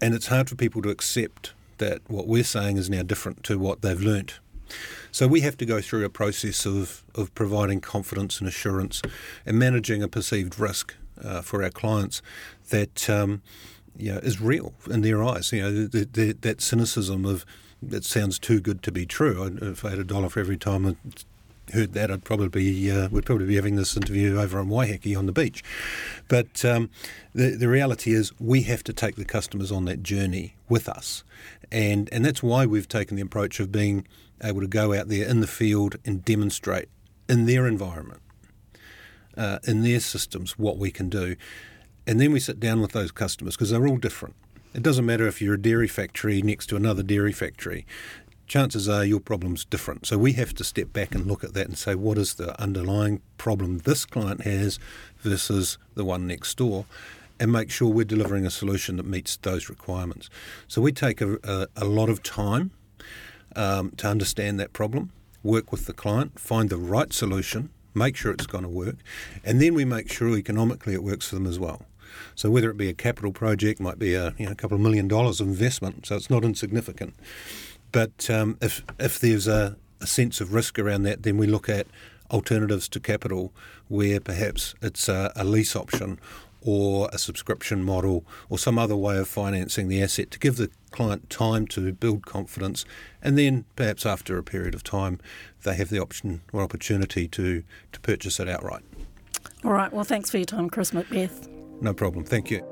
[0.00, 3.58] and it's hard for people to accept that what we're saying is now different to
[3.58, 4.38] what they've learnt.
[5.10, 9.02] So we have to go through a process of, of providing confidence and assurance
[9.44, 12.22] and managing a perceived risk uh, for our clients
[12.70, 13.42] that um,
[13.96, 15.52] you know, is real in their eyes.
[15.52, 17.44] You know, the, the, that cynicism of
[17.90, 19.58] it sounds too good to be true.
[19.60, 20.96] If I had a dollar for every time
[21.72, 25.16] heard that, I'd probably be uh, would probably be having this interview over on Waiheke
[25.16, 25.62] on the beach.
[26.28, 26.90] But um,
[27.34, 31.24] the the reality is, we have to take the customers on that journey with us,
[31.70, 34.06] and and that's why we've taken the approach of being
[34.42, 36.88] able to go out there in the field and demonstrate
[37.28, 38.20] in their environment,
[39.36, 41.36] uh, in their systems, what we can do.
[42.06, 44.34] And then we sit down with those customers because they're all different.
[44.74, 47.86] It doesn't matter if you're a dairy factory next to another dairy factory.
[48.46, 50.06] Chances are your problem's different.
[50.06, 52.60] So we have to step back and look at that and say, what is the
[52.60, 54.78] underlying problem this client has
[55.20, 56.86] versus the one next door?
[57.40, 60.30] and make sure we're delivering a solution that meets those requirements.
[60.68, 62.70] So we take a, a, a lot of time
[63.56, 65.10] um, to understand that problem,
[65.42, 68.94] work with the client, find the right solution, make sure it's going to work,
[69.44, 71.82] and then we make sure economically it works for them as well.
[72.34, 74.80] So whether it be a capital project, might be a, you know, a couple of
[74.80, 77.14] million dollars investment, so it's not insignificant.
[77.92, 81.68] But um, if if there's a, a sense of risk around that, then we look
[81.68, 81.86] at
[82.30, 83.52] alternatives to capital
[83.88, 86.18] where perhaps it's a, a lease option
[86.64, 90.70] or a subscription model or some other way of financing the asset to give the
[90.90, 92.84] client time to build confidence
[93.20, 95.18] and then perhaps after a period of time
[95.64, 98.82] they have the option or opportunity to, to purchase it outright.
[99.64, 101.48] All right, well, thanks for your time, Chris MacBeth.
[101.80, 102.24] No problem.
[102.24, 102.62] Thank you.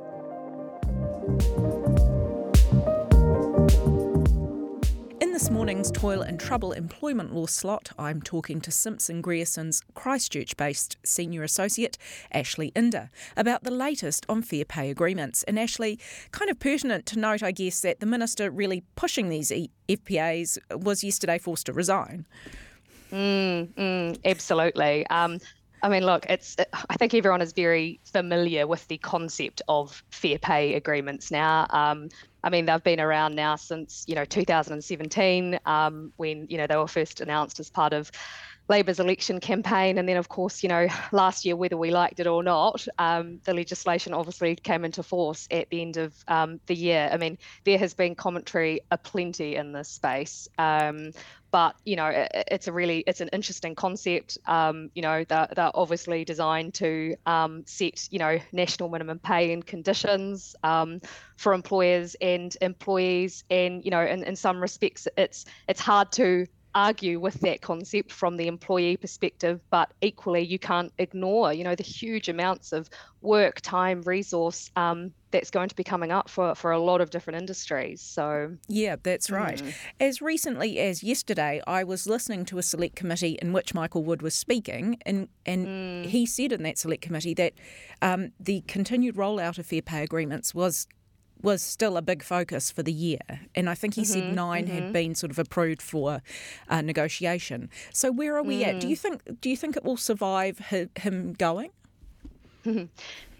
[5.40, 10.98] This morning's Toil and Trouble employment law slot, I'm talking to Simpson Grierson's Christchurch based
[11.03, 11.96] senior associate,
[12.31, 15.42] Ashley Inder, about the latest on fair pay agreements.
[15.44, 15.98] And Ashley,
[16.31, 19.50] kind of pertinent to note, I guess, that the minister really pushing these
[19.88, 22.26] FPAs was yesterday forced to resign.
[23.11, 25.07] Mm, mm, absolutely.
[25.07, 25.38] Um,
[25.82, 26.56] I mean, look, it's.
[26.88, 31.66] I think everyone is very familiar with the concept of fair pay agreements now.
[31.70, 32.08] Um,
[32.42, 36.76] I mean, they've been around now since you know 2017, um, when you know they
[36.76, 38.10] were first announced as part of
[38.70, 42.26] Labour's election campaign, and then of course, you know, last year, whether we liked it
[42.26, 46.74] or not, um, the legislation obviously came into force at the end of um, the
[46.74, 47.08] year.
[47.12, 50.48] I mean, there has been commentary aplenty in this space.
[50.56, 51.10] Um,
[51.50, 55.48] but you know it, it's a really it's an interesting concept um, you know they're,
[55.54, 61.00] they're obviously designed to um, set you know national minimum pay and conditions um,
[61.36, 63.44] for employers and employees.
[63.50, 68.12] And you know in, in some respects it's it's hard to argue with that concept
[68.12, 72.88] from the employee perspective, but equally you can't ignore, you know, the huge amounts of
[73.22, 77.10] work, time, resource um, that's going to be coming up for, for a lot of
[77.10, 78.00] different industries.
[78.00, 79.62] So yeah, that's right.
[79.62, 79.74] Mm.
[80.00, 84.22] As recently as yesterday, I was listening to a select committee in which Michael Wood
[84.22, 86.06] was speaking, and and mm.
[86.06, 87.54] he said in that select committee that
[88.02, 90.86] um, the continued rollout of fair pay agreements was
[91.42, 93.20] was still a big focus for the year.
[93.54, 94.74] And I think he mm-hmm, said 9 mm-hmm.
[94.74, 96.20] had been sort of approved for
[96.68, 97.70] uh, negotiation.
[97.92, 98.66] So where are we mm.
[98.66, 98.80] at?
[98.80, 99.00] Do you mm.
[99.00, 100.58] think do you think it will survive
[100.96, 101.70] him going?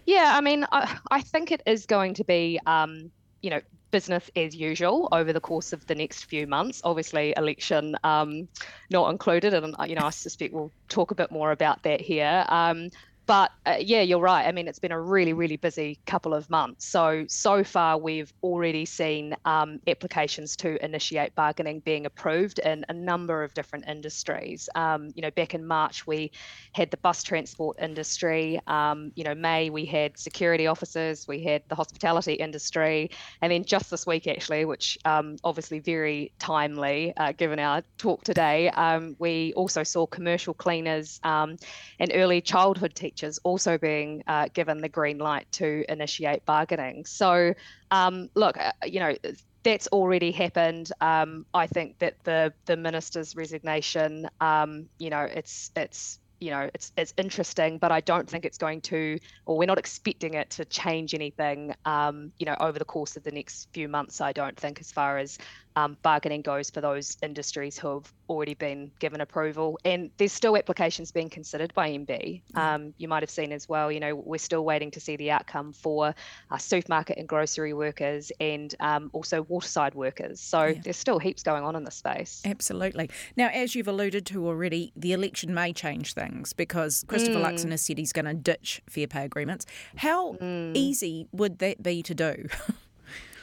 [0.05, 3.11] Yeah, I mean, I, I, think it is going to be, um,
[3.41, 3.61] you know,
[3.91, 6.81] business as usual over the course of the next few months.
[6.83, 8.47] Obviously, election um,
[8.89, 12.45] not included, and you know, I suspect we'll talk a bit more about that here.
[12.47, 12.89] Um,
[13.31, 14.45] but uh, yeah, you're right.
[14.45, 16.85] I mean, it's been a really, really busy couple of months.
[16.85, 22.93] So, so far, we've already seen um, applications to initiate bargaining being approved in a
[22.93, 24.67] number of different industries.
[24.75, 26.33] Um, you know, back in March, we
[26.73, 28.59] had the bus transport industry.
[28.67, 33.11] Um, you know, May, we had security officers, we had the hospitality industry.
[33.41, 38.25] And then just this week, actually, which um, obviously very timely uh, given our talk
[38.25, 41.55] today, um, we also saw commercial cleaners um,
[41.97, 47.05] and early childhood teachers teachers also being uh, given the green light to initiate bargaining.
[47.05, 47.53] So,
[47.91, 49.15] um, look, uh, you know,
[49.63, 50.91] that's already happened.
[51.01, 56.69] Um, I think that the the minister's resignation, um, you know, it's it's you know
[56.73, 60.49] it's it's interesting, but I don't think it's going to, or we're not expecting it
[60.51, 61.75] to change anything.
[61.85, 64.91] Um, you know, over the course of the next few months, I don't think, as
[64.91, 65.37] far as
[65.75, 69.79] um, bargaining goes for those industries who have already been given approval.
[69.85, 72.41] And there's still applications being considered by MB.
[72.55, 75.31] Um, you might have seen as well, you know, we're still waiting to see the
[75.31, 76.15] outcome for
[76.49, 80.39] uh, supermarket and grocery workers and um, also waterside workers.
[80.39, 80.81] So yeah.
[80.83, 82.41] there's still heaps going on in the space.
[82.45, 83.09] Absolutely.
[83.35, 87.45] Now, as you've alluded to already, the election may change things because Christopher mm.
[87.45, 89.65] Luxon has said he's going to ditch fair pay agreements.
[89.97, 90.75] How mm.
[90.75, 92.47] easy would that be to do?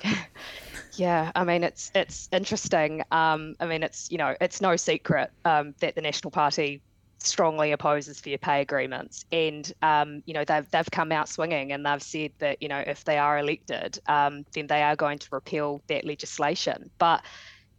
[0.98, 3.02] Yeah, I mean it's it's interesting.
[3.12, 6.82] Um, I mean it's you know it's no secret um, that the National Party
[7.20, 11.87] strongly opposes fair pay agreements, and um, you know they've they've come out swinging and
[11.87, 15.28] they've said that you know if they are elected, um, then they are going to
[15.30, 16.90] repeal that legislation.
[16.98, 17.24] But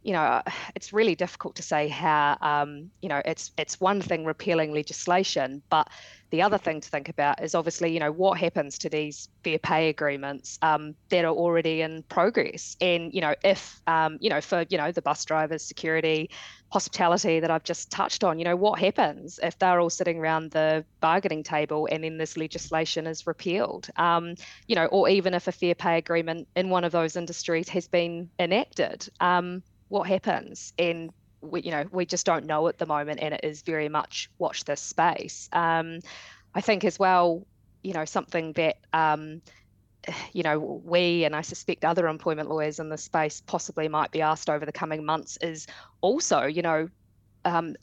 [0.02, 0.42] you know,
[0.74, 5.62] it's really difficult to say how, um, you know, it's it's one thing repealing legislation,
[5.70, 5.88] but
[6.30, 9.58] the other thing to think about is obviously, you know, what happens to these fair
[9.58, 14.40] pay agreements um, that are already in progress, and you know, if um, you know,
[14.40, 16.30] for you know, the bus drivers, security,
[16.70, 20.52] hospitality that I've just touched on, you know, what happens if they're all sitting around
[20.52, 24.36] the bargaining table and then this legislation is repealed, um,
[24.68, 27.88] you know, or even if a fair pay agreement in one of those industries has
[27.88, 29.08] been enacted.
[29.18, 31.10] Um, what happens and
[31.42, 34.30] we you know we just don't know at the moment and it is very much
[34.38, 35.48] watch this space.
[35.52, 36.00] Um,
[36.54, 37.46] i think as well
[37.82, 39.42] you know something that um,
[40.32, 44.22] you know we and i suspect other employment lawyers in the space possibly might be
[44.22, 45.66] asked over the coming months is
[46.00, 46.88] also you know
[47.44, 47.74] um,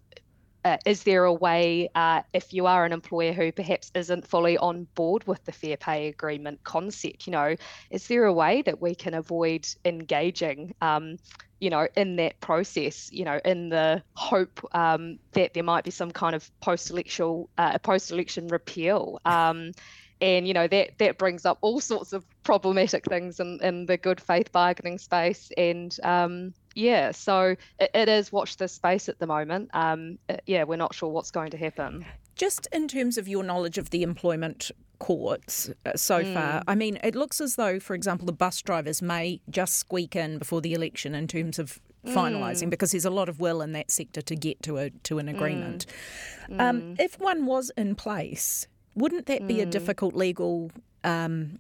[0.67, 4.57] uh, is there a way, uh, if you are an employer who perhaps isn't fully
[4.57, 7.55] on board with the fair pay agreement concept, you know,
[7.89, 11.17] is there a way that we can avoid engaging, um,
[11.59, 15.91] you know, in that process, you know, in the hope um, that there might be
[15.91, 19.21] some kind of post-election, uh, post-election repeal?
[19.23, 19.71] Um,
[20.19, 23.97] and you know that that brings up all sorts of problematic things in, in the
[23.97, 29.19] good faith bargaining space and um, yeah so it, it is watch this space at
[29.19, 33.17] the moment um, it, yeah we're not sure what's going to happen just in terms
[33.17, 36.33] of your knowledge of the employment courts uh, so mm.
[36.33, 36.63] far.
[36.67, 40.37] I mean, it looks as though, for example, the bus drivers may just squeak in
[40.37, 42.69] before the election in terms of finalising mm.
[42.69, 45.27] because there's a lot of will in that sector to get to a to an
[45.27, 45.85] agreement.
[46.49, 46.61] Mm.
[46.61, 49.71] Um, if one was in place, wouldn't that be a mm.
[49.71, 50.71] difficult legal
[51.03, 51.59] um,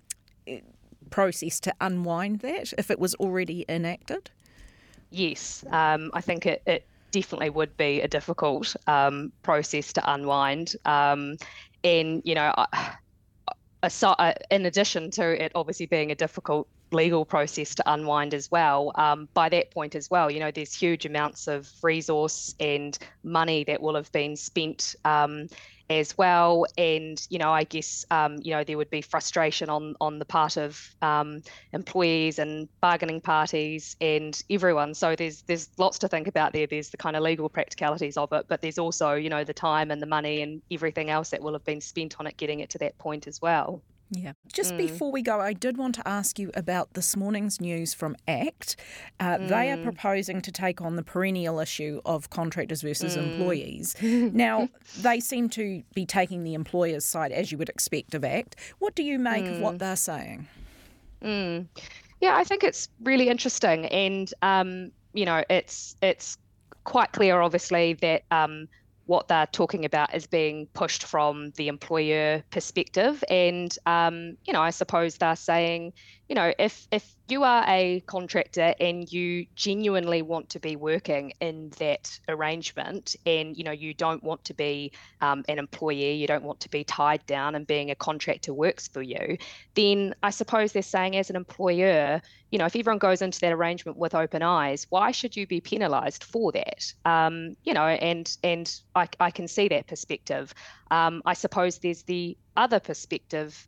[1.09, 4.31] process to unwind that if it was already enacted?
[5.09, 10.75] Yes, um, I think it, it, definitely would be a difficult um, process to unwind.
[10.85, 11.37] Um,
[11.83, 12.53] and, you know,
[13.83, 18.51] aside, uh, in addition to it obviously being a difficult legal process to unwind as
[18.51, 18.91] well.
[18.95, 23.63] Um, by that point as well, you know, there's huge amounts of resource and money
[23.65, 25.47] that will have been spent um,
[25.89, 26.65] as well.
[26.77, 30.25] And you know, I guess um, you know there would be frustration on on the
[30.25, 31.41] part of um,
[31.73, 34.93] employees and bargaining parties and everyone.
[34.93, 36.67] So there's there's lots to think about there.
[36.67, 39.91] There's the kind of legal practicalities of it, but there's also you know the time
[39.91, 42.69] and the money and everything else that will have been spent on it getting it
[42.71, 43.81] to that point as well.
[44.09, 44.33] Yeah.
[44.53, 44.77] Just mm.
[44.77, 48.77] before we go, I did want to ask you about this morning's news from ACT.
[49.19, 49.49] Uh, mm.
[49.49, 49.83] They are mm.
[49.83, 53.23] proposing to take on the perennial issue of contractors versus mm.
[53.23, 53.95] employees.
[54.01, 58.55] now, they seem to be taking the employer's side, as you would expect of ACT.
[58.79, 59.79] What do you make of what mm.
[59.79, 60.47] they're saying?
[61.21, 61.67] Mm.
[62.21, 66.37] Yeah, I think it's really interesting, and um, you know, it's it's
[66.83, 68.67] quite clear, obviously, that um,
[69.07, 73.23] what they're talking about is being pushed from the employer perspective.
[73.29, 75.93] And, um, you know, I suppose they're saying,
[76.27, 81.33] you know, if if you are a contractor and you genuinely want to be working
[81.39, 86.27] in that arrangement, and you know you don't want to be um, an employee, you
[86.27, 89.37] don't want to be tied down, and being a contractor works for you,
[89.75, 93.53] then I suppose they're saying as an employer, you know, if everyone goes into that
[93.53, 96.93] arrangement with open eyes, why should you be penalised for that?
[97.05, 100.53] Um, you know, and and I, I can see that perspective.
[100.91, 103.67] Um, I suppose there's the other perspective.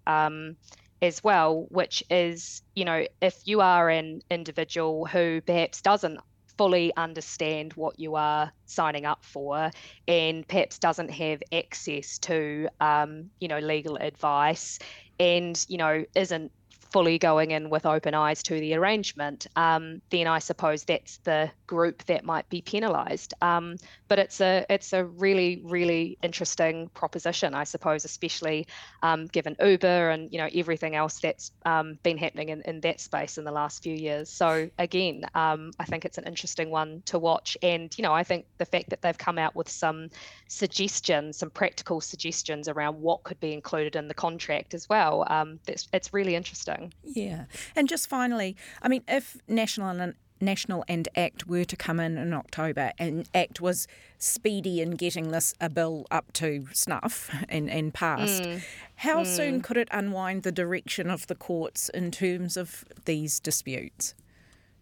[1.02, 6.20] As well, which is, you know, if you are an individual who perhaps doesn't
[6.58, 9.72] fully understand what you are signing up for
[10.08, 14.78] and perhaps doesn't have access to, um, you know, legal advice
[15.20, 16.52] and, you know, isn't
[16.92, 21.52] fully going in with open eyes to the arrangement, um, then I suppose that's the
[21.68, 23.34] group that might be penalised.
[23.42, 28.68] Um, but it's a it's a really really interesting proposition, I suppose, especially
[29.04, 33.00] um, given Uber and you know everything else that's um, been happening in, in that
[33.00, 34.30] space in the last few years.
[34.30, 38.24] So again, um, I think it's an interesting one to watch, and you know I
[38.24, 40.10] think the fact that they've come out with some
[40.48, 45.26] suggestions, some practical suggestions around what could be included in the contract as well.
[45.28, 46.79] Um, that's it's really interesting.
[47.04, 47.46] Yeah.
[47.76, 52.18] And just finally, I mean, if national and National and ACT were to come in
[52.18, 57.70] in October, and ACT was speedy in getting this a bill up to snuff and,
[57.70, 58.62] and passed, mm.
[58.96, 59.28] how mm.
[59.28, 64.14] soon could it unwind the direction of the courts in terms of these disputes?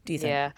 [0.06, 0.30] Do you think?
[0.30, 0.52] Yeah.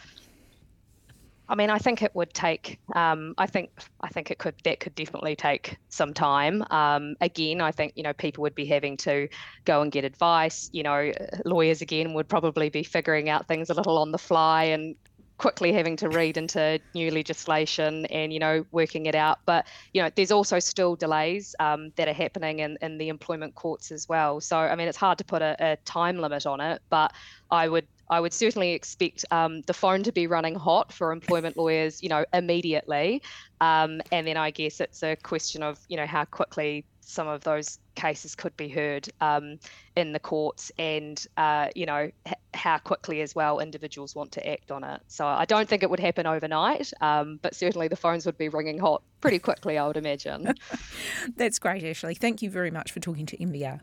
[1.49, 2.79] I mean, I think it would take.
[2.95, 3.71] Um, I think
[4.01, 6.63] I think it could that could definitely take some time.
[6.69, 9.27] Um, again, I think you know people would be having to
[9.65, 10.69] go and get advice.
[10.71, 11.11] You know,
[11.45, 14.95] lawyers again would probably be figuring out things a little on the fly and
[15.39, 20.01] quickly having to read into new legislation and you know working it out but you
[20.01, 24.07] know there's also still delays um, that are happening in, in the employment courts as
[24.09, 27.13] well so i mean it's hard to put a, a time limit on it but
[27.49, 31.57] i would I would certainly expect um, the phone to be running hot for employment
[31.57, 33.21] lawyers, you know, immediately.
[33.61, 37.43] Um, and then I guess it's a question of, you know, how quickly some of
[37.43, 39.57] those cases could be heard um,
[39.95, 44.47] in the courts and, uh, you know, h- how quickly as well individuals want to
[44.47, 45.01] act on it.
[45.07, 48.47] So I don't think it would happen overnight, um, but certainly the phones would be
[48.47, 50.53] ringing hot pretty quickly, I would imagine.
[51.35, 52.13] That's great, Ashley.
[52.13, 53.81] Thank you very much for talking to NBR.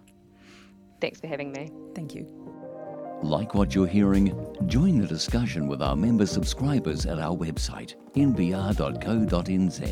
[1.01, 1.71] Thanks for having me.
[1.95, 2.56] Thank you.
[3.27, 4.33] Like what you're hearing?
[4.67, 9.83] Join the discussion with our member subscribers at our website, nbr.co.nz.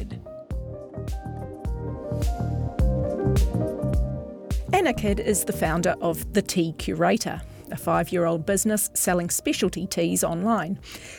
[4.73, 7.43] Anna is the founder of The Tea Curator
[7.75, 10.79] a five year old business selling specialty teas online.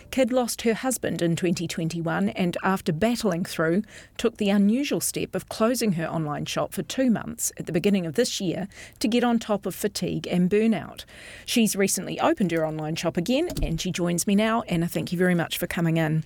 [0.10, 3.84] Kydd lost her husband in 2021 and, after battling through,
[4.18, 8.06] took the unusual step of closing her online shop for two months at the beginning
[8.06, 11.04] of this year to get on top of fatigue and burnout.
[11.46, 14.62] She's recently opened her online shop again and she joins me now.
[14.64, 16.24] Anna, thank you very much for coming in.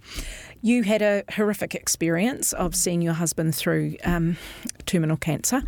[0.61, 4.37] You had a horrific experience of seeing your husband through um,
[4.85, 5.63] terminal cancer,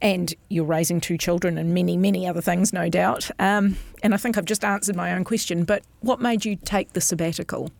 [0.00, 3.30] and you're raising two children and many, many other things, no doubt.
[3.38, 6.92] Um, and I think I've just answered my own question, but what made you take
[6.92, 7.70] the sabbatical?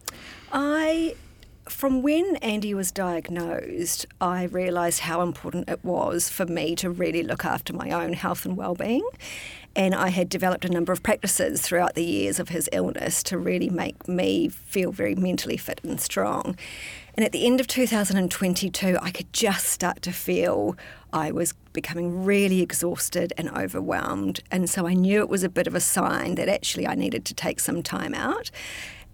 [0.52, 1.14] I
[1.68, 7.24] from when Andy was diagnosed, I realised how important it was for me to really
[7.24, 9.06] look after my own health and well-being.
[9.76, 13.36] And I had developed a number of practices throughout the years of his illness to
[13.36, 16.56] really make me feel very mentally fit and strong.
[17.14, 20.76] And at the end of 2022, I could just start to feel
[21.12, 24.40] I was becoming really exhausted and overwhelmed.
[24.50, 27.26] And so I knew it was a bit of a sign that actually I needed
[27.26, 28.50] to take some time out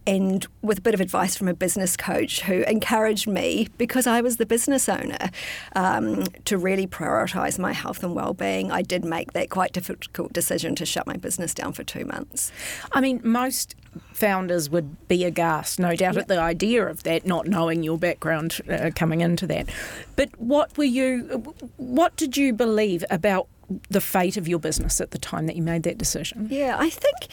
[0.07, 4.21] and with a bit of advice from a business coach who encouraged me because I
[4.21, 5.31] was the business owner
[5.77, 8.73] um, to really prioritise my health and well-being.
[8.73, 12.51] I did make that quite difficult decision to shut my business down for two months.
[12.93, 13.77] I mean, most
[14.13, 16.23] founders would be aghast, no doubt, yep.
[16.23, 19.69] at the idea of that, not knowing your background uh, coming into that.
[20.17, 21.55] But what were you?
[21.77, 23.49] What did you believe about
[23.91, 26.49] the fate of your business at the time that you made that decision?
[26.51, 27.29] Yeah, I think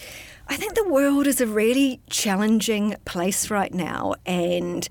[0.51, 4.89] I think the world is a really challenging place right now, and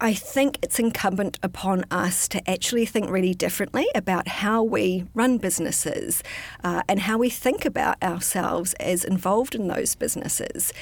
[0.00, 5.36] I think it's incumbent upon us to actually think really differently about how we run
[5.36, 6.22] businesses
[6.64, 10.72] uh, and how we think about ourselves as involved in those businesses.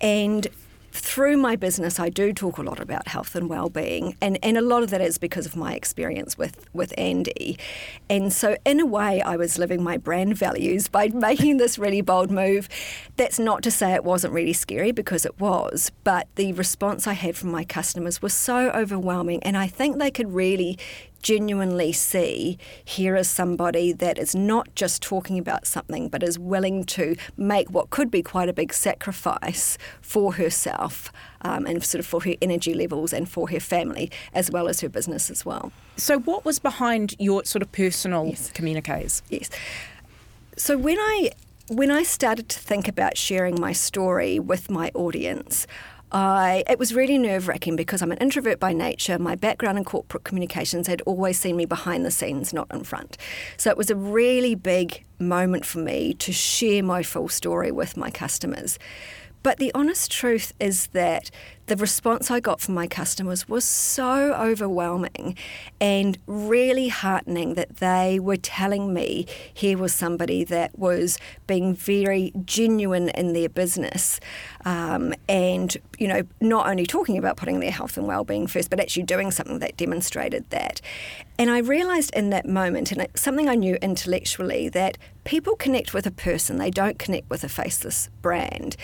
[0.00, 0.46] And
[0.98, 4.60] through my business, I do talk a lot about health and well-being, and, and a
[4.60, 7.58] lot of that is because of my experience with, with Andy.
[8.10, 12.00] And so, in a way, I was living my brand values by making this really
[12.00, 12.68] bold move.
[13.16, 17.14] That's not to say it wasn't really scary, because it was, but the response I
[17.14, 20.78] had from my customers was so overwhelming, and I think they could really
[21.22, 26.84] genuinely see here is somebody that is not just talking about something but is willing
[26.84, 31.12] to make what could be quite a big sacrifice for herself
[31.42, 34.80] um, and sort of for her energy levels and for her family as well as
[34.80, 35.72] her business as well.
[35.96, 38.50] So, what was behind your sort of personal yes.
[38.52, 39.22] communiques?
[39.28, 39.50] Yes.
[40.56, 41.30] So when I
[41.68, 45.66] when I started to think about sharing my story with my audience,
[46.10, 49.18] I it was really nerve wracking because I'm an introvert by nature.
[49.18, 53.18] My background in corporate communications had always seen me behind the scenes, not in front.
[53.56, 57.96] So it was a really big moment for me to share my full story with
[57.96, 58.78] my customers.
[59.42, 61.30] But the honest truth is that
[61.68, 65.36] the response I got from my customers was so overwhelming
[65.80, 72.32] and really heartening that they were telling me here was somebody that was being very
[72.44, 74.18] genuine in their business
[74.64, 78.80] um, and, you know, not only talking about putting their health and well-being first, but
[78.80, 80.80] actually doing something that demonstrated that.
[81.38, 85.94] And I realised in that moment, and it's something I knew intellectually, that people connect
[85.94, 88.76] with a person, they don't connect with a faceless brand.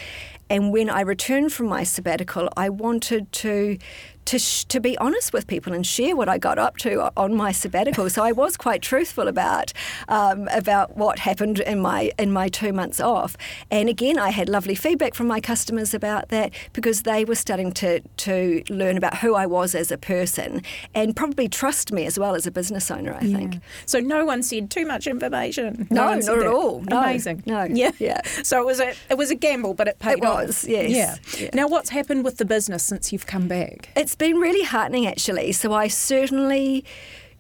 [0.51, 3.79] And when I returned from my sabbatical, I wanted to
[4.27, 7.35] to sh- to be honest with people and share what I got up to on
[7.35, 8.09] my sabbatical.
[8.11, 9.73] so I was quite truthful about
[10.09, 13.37] um, about what happened in my in my two months off.
[13.71, 17.73] And again, I had lovely feedback from my customers about that because they were starting
[17.73, 20.63] to to learn about who I was as a person
[20.95, 23.15] and probably trust me as well as a business owner.
[23.21, 23.37] I Yeah.
[23.39, 23.61] think.
[23.87, 25.87] So no one said too much information.
[25.91, 26.81] No, said not at all.
[26.83, 27.43] No, Amazing.
[27.47, 27.65] no.
[27.65, 27.91] Yeah.
[27.99, 28.21] Yeah.
[28.45, 30.47] So it was a it was a gamble, but it paid It off.
[30.47, 30.91] was, yes.
[30.91, 31.17] Yeah.
[31.41, 31.51] Yeah.
[31.55, 33.89] Now, what's happened with the business since you've come back?
[33.97, 35.53] It's been really heartening actually.
[35.53, 36.85] So I certainly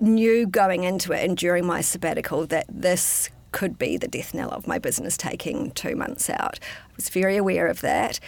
[0.01, 4.51] knew going into it and during my sabbatical that this could be the death knell
[4.51, 6.59] of my business taking two months out.
[6.61, 8.18] I was very aware of that.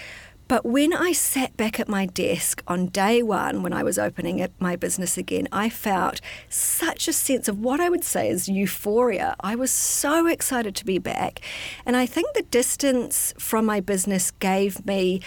[0.49, 4.41] But when I sat back at my desk on day one, when I was opening
[4.41, 8.49] up my business again, I felt such a sense of what I would say is
[8.49, 9.35] euphoria.
[9.41, 11.41] I was so excited to be back.
[11.85, 15.21] And I think the distance from my business gave me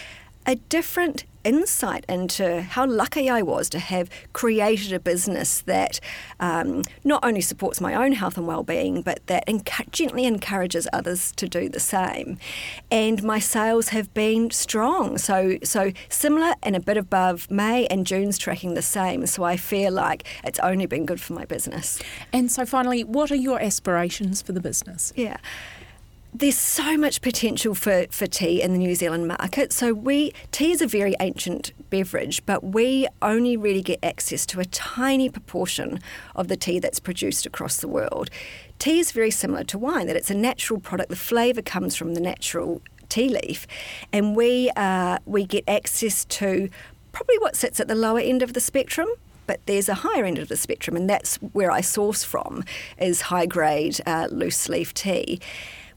[0.49, 5.99] a different insight into how lucky I was to have created a business that
[6.39, 11.31] um, not only supports my own health and well-being, but that enc- gently encourages others
[11.33, 12.39] to do the same.
[12.89, 18.07] And my sales have been strong, so so similar and a bit above May, and
[18.07, 19.27] June's tracking the same.
[19.27, 22.01] So I feel like it's only been good for my business.
[22.33, 25.13] And so, finally, what are your aspirations for the business?
[25.15, 25.37] Yeah.
[26.31, 29.73] There's so much potential for, for tea in the New Zealand market.
[29.73, 34.59] So we tea is a very ancient beverage, but we only really get access to
[34.59, 35.99] a tiny proportion
[36.35, 38.29] of the tea that's produced across the world.
[38.77, 41.09] Tea is very similar to wine, that it's a natural product.
[41.09, 43.65] The flavour comes from the natural tea leaf,
[44.13, 46.69] and we uh, we get access to
[47.11, 49.09] probably what sits at the lower end of the spectrum
[49.47, 52.63] but there's a higher end of the spectrum, and that's where I source from
[52.99, 55.39] is high grade uh, loose leaf tea.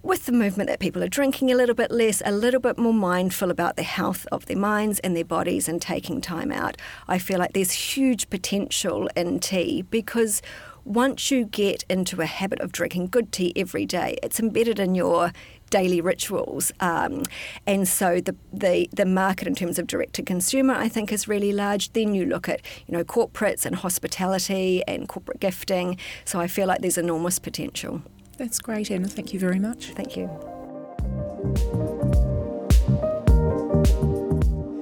[0.05, 2.93] With the movement that people are drinking a little bit less, a little bit more
[2.93, 6.77] mindful about the health of their minds and their bodies and taking time out,
[7.07, 10.43] I feel like there's huge potential in tea because
[10.85, 14.97] once you get into a habit of drinking good tea every day, it's embedded in
[14.97, 15.33] your
[15.71, 16.73] daily rituals.
[16.81, 17.23] Um,
[17.65, 21.29] and so the, the the market in terms of direct to consumer, I think, is
[21.29, 21.93] really large.
[21.93, 25.97] Then you look at you know corporates and hospitality and corporate gifting.
[26.25, 28.03] So I feel like there's enormous potential.
[28.37, 29.09] That's great, Anna.
[29.09, 29.93] Thank you very much.
[29.93, 30.31] Thank you.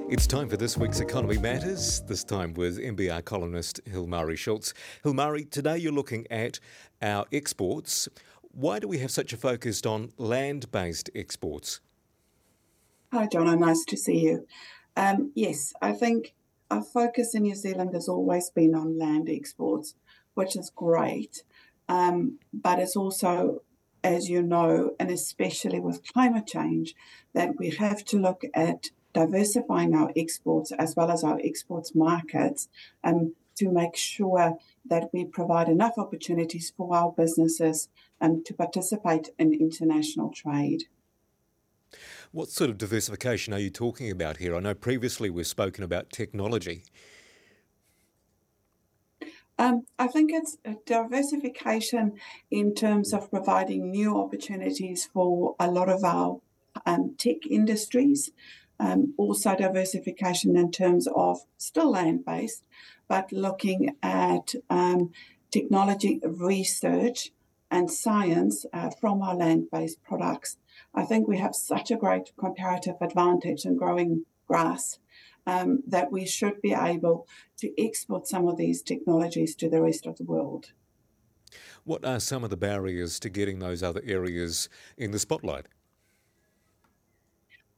[0.09, 4.73] It's time for this week's Economy Matters, this time with NBR columnist Hillmarè Schulze.
[5.05, 6.59] Hillmarè, today you're looking at
[7.01, 8.09] our exports.
[8.51, 11.79] Why do we have such a focus on land based exports?
[13.13, 13.55] Hi, Donna.
[13.55, 14.47] Nice to see you.
[14.97, 16.33] Um, yes, I think
[16.69, 19.95] our focus in New Zealand has always been on land exports,
[20.33, 21.43] which is great.
[21.91, 23.63] Um, but it's also,
[24.01, 26.95] as you know, and especially with climate change,
[27.33, 32.69] that we have to look at diversifying our exports as well as our exports markets
[33.03, 37.89] um, to make sure that we provide enough opportunities for our businesses
[38.21, 40.83] um, to participate in international trade.
[42.31, 44.55] What sort of diversification are you talking about here?
[44.55, 46.85] I know previously we've spoken about technology.
[49.61, 50.57] Um, I think it's
[50.87, 52.13] diversification
[52.49, 56.39] in terms of providing new opportunities for a lot of our
[56.87, 58.31] um, tech industries.
[58.79, 62.63] Um, also, diversification in terms of still land based,
[63.07, 65.11] but looking at um,
[65.51, 67.29] technology research
[67.69, 70.57] and science uh, from our land based products.
[70.95, 74.97] I think we have such a great comparative advantage in growing grass
[75.47, 77.27] um, that we should be able
[77.57, 80.71] to export some of these technologies to the rest of the world.
[81.83, 85.67] What are some of the barriers to getting those other areas in the spotlight?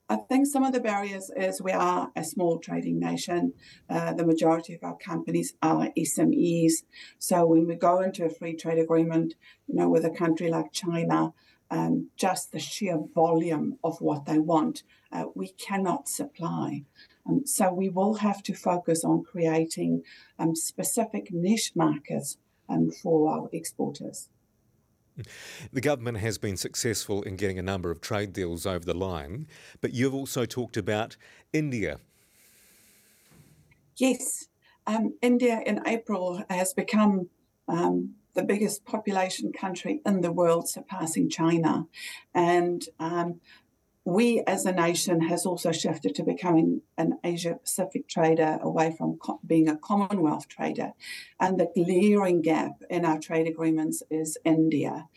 [0.10, 3.54] I think some of the barriers is we are a small trading nation.
[3.90, 6.84] Uh, the majority of our companies are SMEs.
[7.18, 9.36] So when we go into a free trade agreement,
[9.66, 11.34] you know, with a country like China,
[11.72, 16.84] um, just the sheer volume of what they want, uh, we cannot supply.
[17.28, 20.04] Um, so we will have to focus on creating
[20.38, 22.38] um, specific niche markets
[22.70, 24.30] um, for our exporters.
[25.72, 29.48] The government has been successful in getting a number of trade deals over the line,
[29.80, 31.18] but you've also talked about
[31.54, 32.00] India.
[33.98, 34.48] Yes,
[34.88, 37.30] um, India in April has become
[37.68, 41.86] um, the biggest population country in the world, surpassing China.
[42.34, 43.40] And um,
[44.06, 49.18] we as a nation has also shifted to becoming an Asia Pacific trader away from
[49.18, 50.92] co- being a Commonwealth trader.
[51.40, 55.08] And the glaring gap in our trade agreements is India.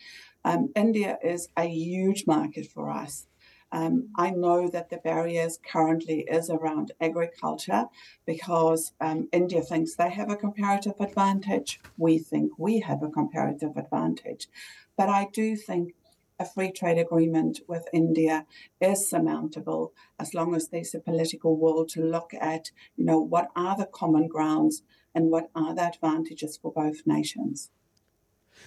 [0.45, 3.27] Um, India is a huge market for us.
[3.73, 7.87] Um, I know that the barriers currently is around agriculture
[8.25, 11.81] because um, India thinks they have a comparative advantage.
[11.97, 14.47] We think we have a comparative advantage.
[14.95, 15.93] But I do think
[16.39, 18.45] a free trade agreement with India
[18.79, 23.47] is surmountable as long as there's a political will to look at, you know, what
[23.55, 24.83] are the common grounds
[25.15, 27.71] and what are the advantages for both nations.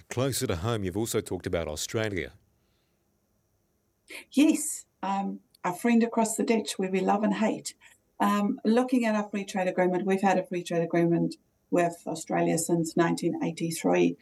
[0.08, 2.32] Closer to home, you've also talked about Australia.
[4.32, 7.74] Yes, um, our friend across the ditch where we love and hate.
[8.18, 11.36] Um, looking at our free trade agreement, we've had a free trade agreement
[11.70, 14.16] with Australia since 1983.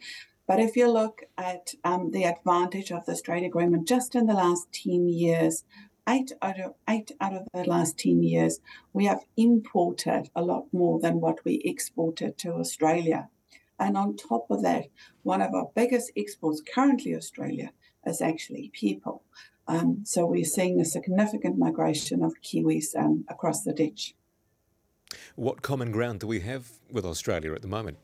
[0.49, 4.33] But if you look at um, the advantage of this trade agreement just in the
[4.33, 5.63] last 10 years,
[6.07, 8.59] eight out of eight out of the last 10 years,
[8.91, 13.29] we have imported a lot more than what we exported to Australia.
[13.79, 14.85] And on top of that,
[15.21, 17.71] one of our biggest exports currently Australia
[18.07, 19.21] is actually people.
[19.67, 24.15] Um, so we're seeing a significant migration of Kiwis um, across the ditch.
[25.35, 27.99] What common ground do we have with Australia at the moment?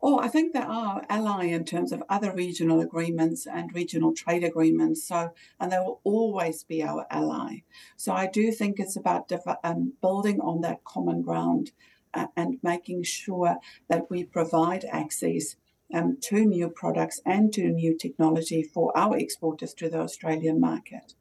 [0.00, 4.42] Oh, I think they are ally in terms of other regional agreements and regional trade
[4.42, 5.06] agreements.
[5.06, 7.62] So, and they will always be our ally.
[7.96, 9.30] So, I do think it's about
[9.62, 11.72] um, building on that common ground
[12.14, 13.56] uh, and making sure
[13.88, 15.56] that we provide access
[15.94, 21.14] um, to new products and to new technology for our exporters to the Australian market.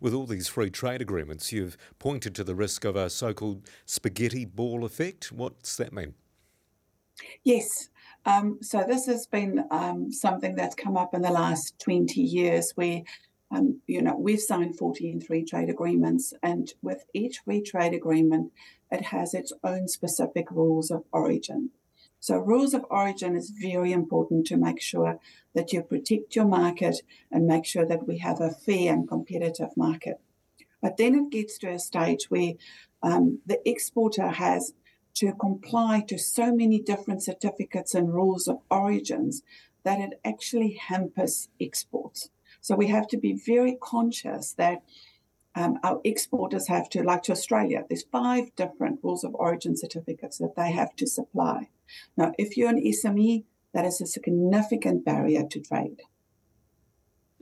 [0.00, 3.66] With all these free trade agreements, you've pointed to the risk of a so called
[3.86, 5.32] spaghetti ball effect.
[5.32, 6.14] What's that mean?
[7.44, 7.88] Yes.
[8.24, 12.72] Um, so, this has been um, something that's come up in the last 20 years
[12.76, 13.02] where
[13.52, 18.50] um, you know, we've signed 14 free trade agreements, and with each free trade agreement,
[18.90, 21.70] it has its own specific rules of origin.
[22.18, 25.18] So, rules of origin is very important to make sure
[25.54, 29.76] that you protect your market and make sure that we have a fair and competitive
[29.76, 30.18] market.
[30.80, 32.54] But then it gets to a stage where
[33.02, 34.72] um, the exporter has
[35.14, 39.42] to comply to so many different certificates and rules of origins
[39.84, 42.30] that it actually hampers exports.
[42.60, 44.82] So we have to be very conscious that
[45.54, 50.38] um, our exporters have to, like to Australia, there's five different rules of origin certificates
[50.38, 51.68] that they have to supply.
[52.16, 53.44] Now, if you're an SME,
[53.74, 56.02] that is a significant barrier to trade.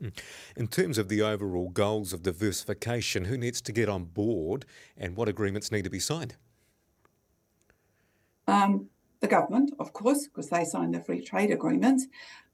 [0.00, 0.08] Hmm.
[0.56, 4.64] In terms of the overall goals of diversification, who needs to get on board
[4.96, 6.36] and what agreements need to be signed?
[8.50, 8.88] Um,
[9.20, 12.06] the government, of course, because they signed the free trade agreements,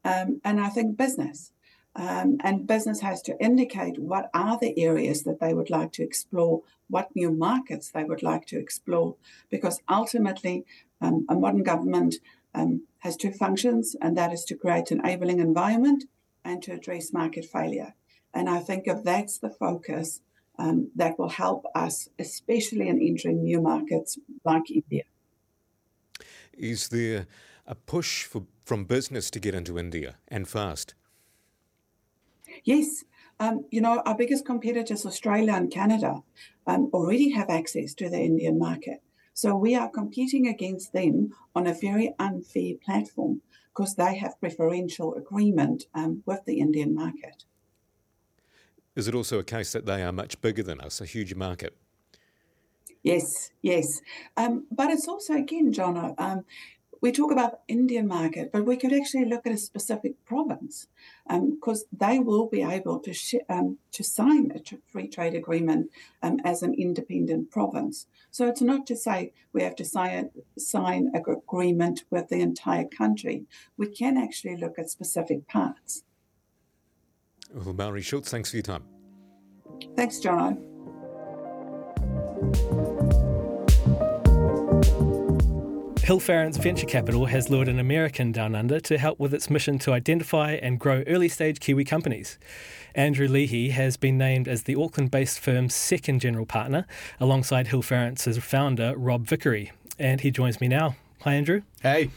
[0.04, 1.52] um, and I think business.
[1.94, 6.02] Um, and business has to indicate what are the areas that they would like to
[6.02, 9.16] explore, what new markets they would like to explore,
[9.48, 10.66] because ultimately
[11.00, 12.16] um, a modern government
[12.54, 16.04] um, has two functions, and that is to create an enabling environment
[16.44, 17.94] and to address market failure.
[18.34, 20.20] And I think if that's the focus,
[20.58, 25.04] um, that will help us, especially in entering new markets like India.
[26.56, 27.26] Is there
[27.66, 30.94] a push for, from business to get into India and fast?
[32.64, 33.04] Yes.
[33.38, 36.22] Um, you know, our biggest competitors, Australia and Canada,
[36.66, 39.02] um, already have access to the Indian market.
[39.34, 45.14] So we are competing against them on a very unfair platform because they have preferential
[45.14, 47.44] agreement um, with the Indian market.
[48.94, 51.76] Is it also a case that they are much bigger than us, a huge market?
[53.06, 54.02] Yes, yes.
[54.36, 56.44] Um, but it's also, again, John, um,
[57.00, 60.88] we talk about the Indian market, but we could actually look at a specific province
[61.28, 65.88] because um, they will be able to sh- um, to sign a free trade agreement
[66.24, 68.08] um, as an independent province.
[68.32, 72.86] So it's not to say we have to sign sign an agreement with the entire
[72.86, 73.44] country.
[73.76, 76.02] We can actually look at specific parts.
[77.54, 78.82] Well, Maori Schulze, thanks for your time.
[79.94, 80.75] Thanks, John.
[86.06, 89.92] Hillfarrance Venture Capital has lured an American down under to help with its mission to
[89.92, 92.38] identify and grow early stage Kiwi companies.
[92.94, 96.86] Andrew Leahy has been named as the Auckland based firm's second general partner,
[97.18, 99.72] alongside Hillfarrance's founder, Rob Vickery.
[99.98, 100.94] And he joins me now.
[101.22, 101.62] Hi, Andrew.
[101.82, 102.10] Hey.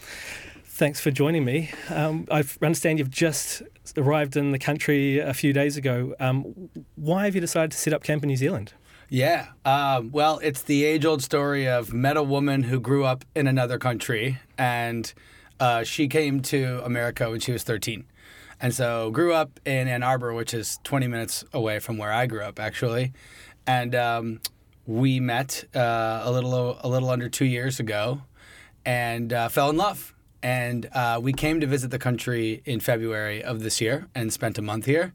[0.66, 1.72] Thanks for joining me.
[1.90, 3.64] Um, I understand you've just
[3.98, 6.14] arrived in the country a few days ago.
[6.20, 8.74] Um, why have you decided to set up camp in New Zealand?
[9.10, 9.48] Yeah.
[9.66, 13.48] Um, well, it's the age old story of met a woman who grew up in
[13.48, 15.12] another country and
[15.60, 18.06] uh, she came to America when she was 13.
[18.62, 22.28] And so grew up in Ann Arbor, which is 20 minutes away from where I
[22.28, 23.14] grew up, actually.
[23.66, 24.42] And um,
[24.86, 28.22] we met uh, a little a little under two years ago,
[28.86, 30.14] and uh, fell in love.
[30.44, 34.58] And uh, we came to visit the country in February of this year and spent
[34.58, 35.14] a month here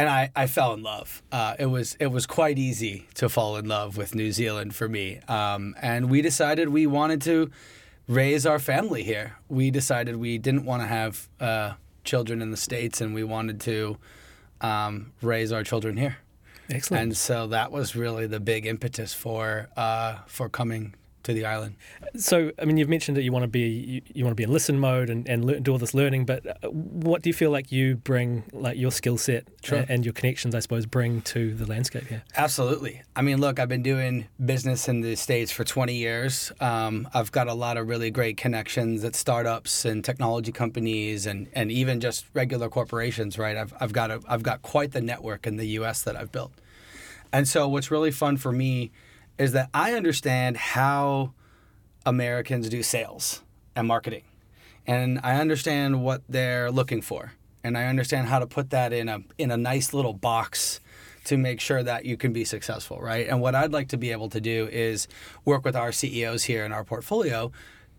[0.00, 1.22] and I, I fell in love.
[1.30, 4.88] Uh, it was it was quite easy to fall in love with New Zealand for
[4.88, 7.50] me, um, and we decided we wanted to
[8.08, 9.36] raise our family here.
[9.48, 13.60] We decided we didn't want to have uh, children in the states, and we wanted
[13.62, 13.98] to
[14.62, 16.16] um, raise our children here.
[16.70, 17.02] Excellent.
[17.02, 21.76] And so that was really the big impetus for uh, for coming to the island.
[22.16, 24.44] So, I mean, you've mentioned that you want to be you, you want to be
[24.44, 27.34] in listen mode and, and learn, do all this learning, but uh, what do you
[27.34, 29.78] feel like you bring, like your skill set Sure.
[29.78, 32.22] and, and your connections, I suppose, bring to the landscape here?
[32.36, 33.02] Absolutely.
[33.14, 36.50] I mean, look, I've been doing business in the States for 20 years.
[36.60, 41.48] Um, I've got a lot of really great connections at startups and technology companies and,
[41.52, 43.56] and even just regular corporations, right?
[43.56, 46.52] I've, I've, got a, I've got quite the network in the US that I've built.
[47.32, 48.90] And so, what's really fun for me
[49.40, 51.32] is that I understand how
[52.04, 53.42] Americans do sales
[53.74, 54.24] and marketing.
[54.86, 57.32] And I understand what they're looking for.
[57.64, 60.80] And I understand how to put that in a in a nice little box
[61.24, 63.26] to make sure that you can be successful, right?
[63.28, 65.08] And what I'd like to be able to do is
[65.44, 67.50] work with our CEOs here in our portfolio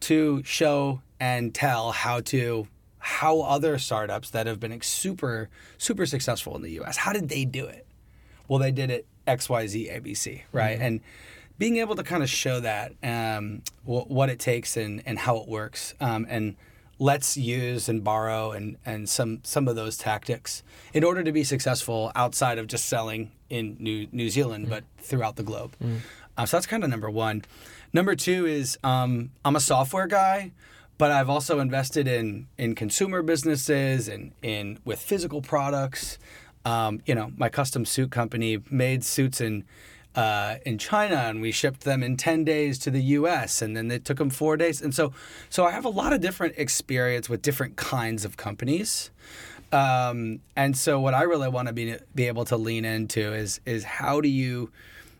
[0.01, 2.67] to show and tell how to
[2.99, 7.45] how other startups that have been super super successful in the US, how did they
[7.45, 7.87] do it?
[8.47, 10.75] Well, they did it XYZ ABC, right?
[10.75, 10.83] Mm-hmm.
[10.83, 11.01] And
[11.61, 15.37] being able to kind of show that um, wh- what it takes and, and how
[15.37, 16.55] it works um, and
[16.97, 21.43] let's use and borrow and, and some some of those tactics in order to be
[21.43, 25.75] successful outside of just selling in New New Zealand, but throughout the globe.
[26.37, 27.43] Uh, so that's kind of number one.
[27.93, 30.51] Number two is um, I'm a software guy,
[30.97, 36.17] but I've also invested in in consumer businesses and in with physical products.
[36.65, 39.63] Um, you know, my custom suit company made suits in
[40.15, 43.61] uh, in China, and we shipped them in ten days to the U.S.
[43.61, 44.81] and then it took them four days.
[44.81, 45.13] And so,
[45.49, 49.11] so I have a lot of different experience with different kinds of companies.
[49.71, 53.61] Um, and so, what I really want to be be able to lean into is
[53.65, 54.71] is how do you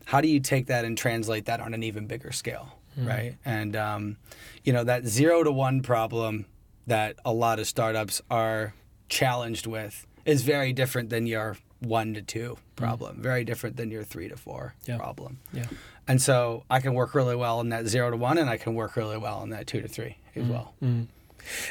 [0.06, 3.38] how do you take that and translate that on an even bigger scale, right?
[3.46, 4.18] And um,
[4.64, 6.46] you know that zero to one problem
[6.88, 8.74] that a lot of startups are
[9.08, 14.04] challenged with is very different than your one to two problem, very different than your
[14.04, 14.98] three to four Yeah.
[14.98, 15.40] problem.
[15.52, 15.66] Yeah.
[16.08, 18.74] And so I can work really well in that zero to one, and I can
[18.76, 20.74] work really well in that two to three as well.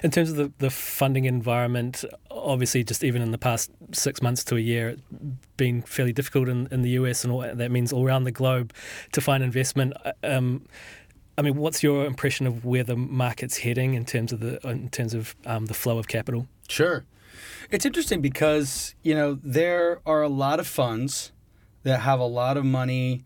[0.02, 4.42] In terms of the, the funding environment, obviously, just even in the past six months
[4.44, 5.02] to a year, it's
[5.56, 8.72] been fairly difficult in, in the US, and all, that means all around the globe
[9.12, 9.92] to find investment.
[10.24, 10.66] Um,
[11.38, 14.88] I mean, what's your impression of where the market's heading in terms of the in
[14.90, 16.46] terms of um, the flow of capital?
[16.68, 17.04] Sure.
[17.70, 21.32] It's interesting because, you know, there are a lot of funds
[21.82, 23.24] that have a lot of money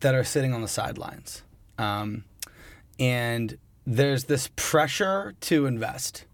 [0.00, 1.42] that are sitting on the sidelines.
[1.78, 2.24] Um,
[2.98, 6.26] and there's this pressure to invest.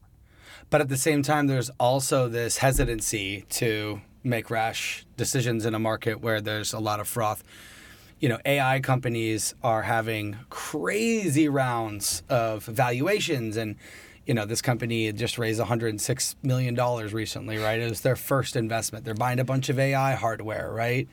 [0.70, 5.78] But at the same time, there's also this hesitancy to make rash decisions in a
[5.78, 7.42] market where there's a lot of froth.
[8.20, 13.76] You know, AI companies are having crazy rounds of valuations and
[14.26, 16.74] you know, this company just raised $106 million
[17.12, 17.80] recently, right?
[17.80, 19.04] It was their first investment.
[19.04, 21.08] They're buying a bunch of AI hardware, right?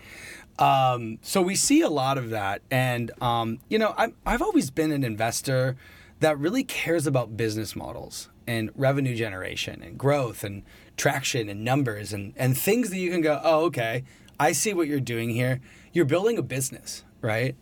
[0.59, 2.61] Um, so we see a lot of that.
[2.69, 5.75] And, um, you know, I've, I've always been an investor
[6.19, 10.63] that really cares about business models and revenue generation and growth and
[10.97, 14.03] traction and numbers and, and things that you can go, oh, okay,
[14.39, 15.61] I see what you're doing here.
[15.93, 17.55] You're building a business, right?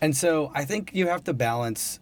[0.00, 2.00] And so I think you have to balance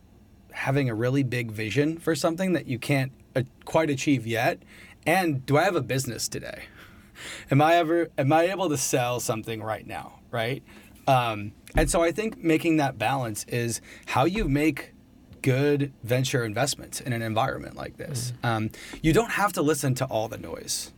[0.58, 4.60] having a really big vision for something that you can't uh, quite achieve yet.
[5.06, 6.64] And do i have a business today?
[7.50, 10.62] Am i ever am i able to sell something right now right?
[11.06, 14.92] Um, and so i think making that balance is how you make
[15.42, 18.32] good venture investments in an environment like this.
[18.42, 18.70] Um,
[19.02, 20.92] you don't have to listen to all the noise.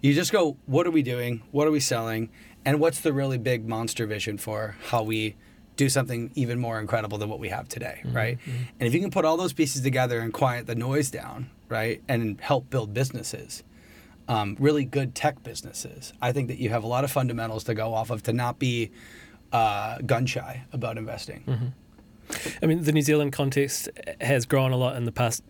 [0.00, 1.42] You just go what are we doing?
[1.50, 2.30] What are we selling?
[2.64, 5.36] And what's the really big monster vision for how we
[5.84, 8.36] do something even more incredible than what we have today, right?
[8.78, 11.98] And if you can put all those pieces together and quiet the noise down, right,
[12.06, 13.62] and help build businesses,
[14.28, 17.74] um, really good tech businesses, I think that you have a lot of fundamentals to
[17.74, 18.90] go off of to not be
[19.52, 21.42] uh, gun shy about investing.
[22.62, 23.88] I mean, the New Zealand context
[24.20, 25.42] has grown a lot in the past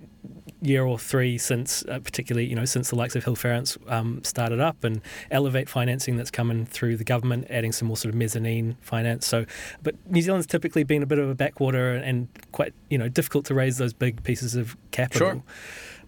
[0.63, 4.61] year or three since, uh, particularly, you know, since the likes of Hillfarrance um, started
[4.61, 5.01] up and
[5.31, 9.27] Elevate financing that's coming through the government, adding some more sort of mezzanine finance.
[9.27, 9.47] So,
[9.83, 13.45] but New Zealand's typically been a bit of a backwater and quite, you know, difficult
[13.47, 15.43] to raise those big pieces of capital.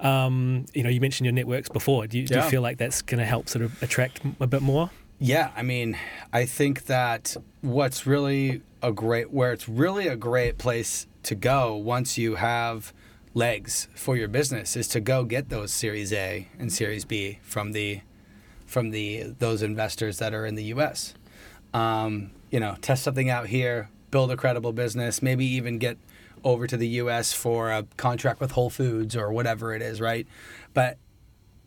[0.00, 2.06] Um, you know, you mentioned your networks before.
[2.06, 4.62] Do you, do you feel like that's going to help sort of attract a bit
[4.62, 4.90] more?
[5.18, 5.96] Yeah, I mean,
[6.32, 11.76] I think that what's really a great, where it's really a great place to go
[11.76, 12.92] once you have
[13.34, 17.72] legs for your business is to go get those Series A and Series B from
[17.72, 18.00] the
[18.66, 21.14] from the those investors that are in the U.S.
[21.74, 25.98] Um, you know, test something out here, build a credible business, maybe even get
[26.44, 27.32] over to the U.S.
[27.32, 30.26] for a contract with Whole Foods or whatever it is, right?
[30.74, 30.98] But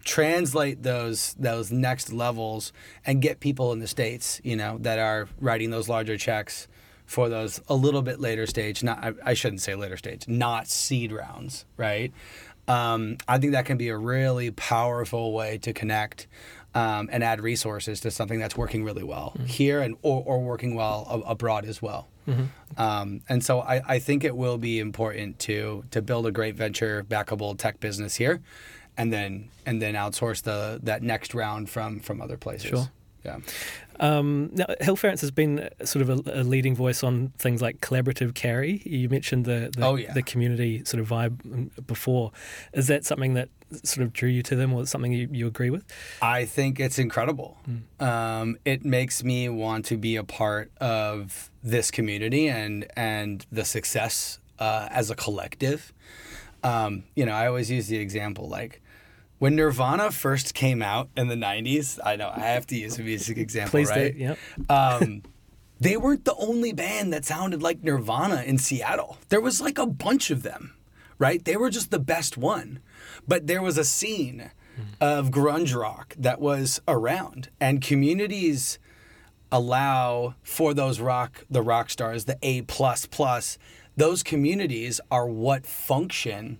[0.04, 2.72] translate those those next levels
[3.06, 6.68] and get people in the states, you know, that are writing those larger checks
[7.06, 8.84] for those a little bit later stage.
[8.84, 12.14] Not I, I shouldn't say later stage, not seed rounds, right?
[12.68, 16.28] Um, I think that can be a really powerful way to connect
[16.74, 19.46] um, and add resources to something that's working really well mm-hmm.
[19.46, 22.08] here and or, or working well a- abroad as well.
[22.28, 22.82] Mm-hmm.
[22.82, 26.56] Um, and so I, I think it will be important to to build a great
[26.56, 28.42] venture backable tech business here,
[28.98, 32.70] and then and then outsource the that next round from from other places.
[32.70, 32.92] Sure.
[33.26, 33.38] Yeah.
[34.00, 38.36] Um, now, Hillfarrance has been sort of a, a, leading voice on things like collaborative
[38.36, 38.82] carry.
[38.86, 40.14] You mentioned the the, oh, yeah.
[40.14, 42.32] the, community sort of vibe before.
[42.74, 43.50] Is that something that
[43.84, 45.86] sort of drew you to them, or something you, you agree with?
[46.22, 47.58] I think it's incredible.
[47.70, 48.06] Mm.
[48.06, 53.64] Um, it makes me want to be a part of this community and and the
[53.64, 55.94] success uh, as a collective.
[56.64, 58.82] Um, you know, I always use the example like
[59.46, 63.04] when Nirvana first came out in the 90s, I know I have to use a
[63.04, 64.12] music example, Please right?
[64.12, 64.40] Do, yep.
[64.72, 65.22] um,
[65.80, 69.20] they weren't the only band that sounded like Nirvana in Seattle.
[69.30, 70.74] There was like a bunch of them,
[71.20, 71.46] right?
[71.46, 72.80] They were just the best one.
[73.28, 74.50] But there was a scene
[75.00, 78.80] of grunge rock that was around, and communities
[79.52, 83.60] allow for those rock the rock stars the A plus plus.
[83.96, 86.58] Those communities are what function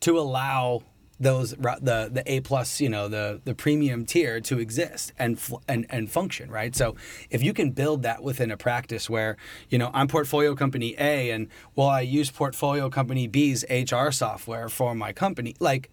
[0.00, 0.82] to allow
[1.18, 5.86] those the the A plus you know the the premium tier to exist and and
[5.88, 6.94] and function right so
[7.30, 9.36] if you can build that within a practice where
[9.70, 14.68] you know I'm portfolio company A and well I use portfolio company B's HR software
[14.68, 15.90] for my company like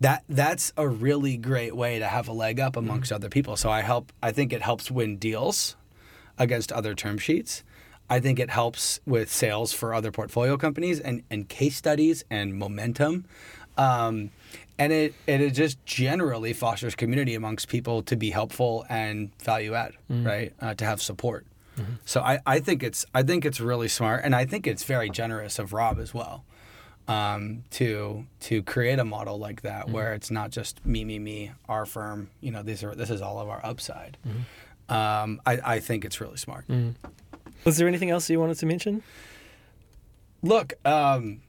[0.00, 3.16] that that's a really great way to have a leg up amongst mm-hmm.
[3.16, 5.76] other people so I help I think it helps win deals
[6.38, 7.64] against other term sheets
[8.08, 12.54] I think it helps with sales for other portfolio companies and, and case studies and
[12.54, 13.24] momentum.
[13.76, 14.30] Um,
[14.78, 19.92] and it, it just generally fosters community amongst people to be helpful and value add,
[20.10, 20.26] mm-hmm.
[20.26, 20.52] right?
[20.60, 21.46] Uh, to have support.
[21.76, 21.92] Mm-hmm.
[22.04, 25.10] So I, I think it's I think it's really smart, and I think it's very
[25.10, 26.44] generous of Rob as well,
[27.06, 29.92] um, to to create a model like that mm-hmm.
[29.92, 32.30] where it's not just me me me our firm.
[32.40, 34.16] You know, these are this is all of our upside.
[34.26, 34.92] Mm-hmm.
[34.92, 36.66] Um, I I think it's really smart.
[36.68, 36.90] Mm-hmm.
[37.64, 39.02] Was there anything else you wanted to mention?
[40.42, 41.40] Look, um,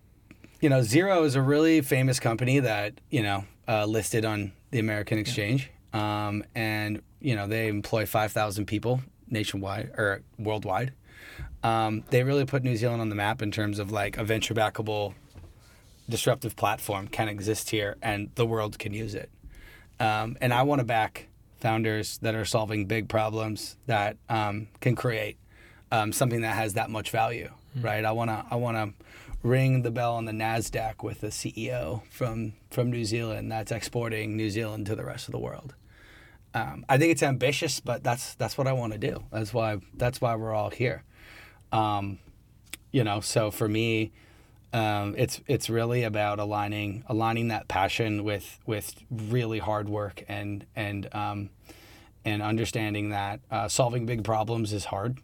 [0.61, 4.79] you know, Xero is a really famous company that you know uh, listed on the
[4.79, 6.27] American Exchange, yeah.
[6.27, 10.93] um, and you know they employ five thousand people nationwide or worldwide.
[11.63, 14.53] Um, they really put New Zealand on the map in terms of like a venture
[14.53, 15.13] backable,
[16.09, 19.29] disruptive platform can exist here, and the world can use it.
[19.99, 21.27] Um, and I want to back
[21.59, 25.37] founders that are solving big problems that um, can create
[25.91, 27.85] um, something that has that much value, mm-hmm.
[27.85, 28.05] right?
[28.05, 29.05] I want to I want to
[29.43, 34.35] ring the bell on the Nasdaq with a CEO from from New Zealand that's exporting
[34.35, 35.75] New Zealand to the rest of the world.
[36.53, 39.23] Um, I think it's ambitious, but that's that's what I want to do.
[39.31, 41.03] That's why that's why we're all here.
[41.71, 42.19] Um,
[42.91, 44.11] you know, so for me,
[44.73, 50.65] um, it's it's really about aligning aligning that passion with with really hard work and
[50.75, 51.49] and um,
[52.25, 55.19] and understanding that uh, solving big problems is hard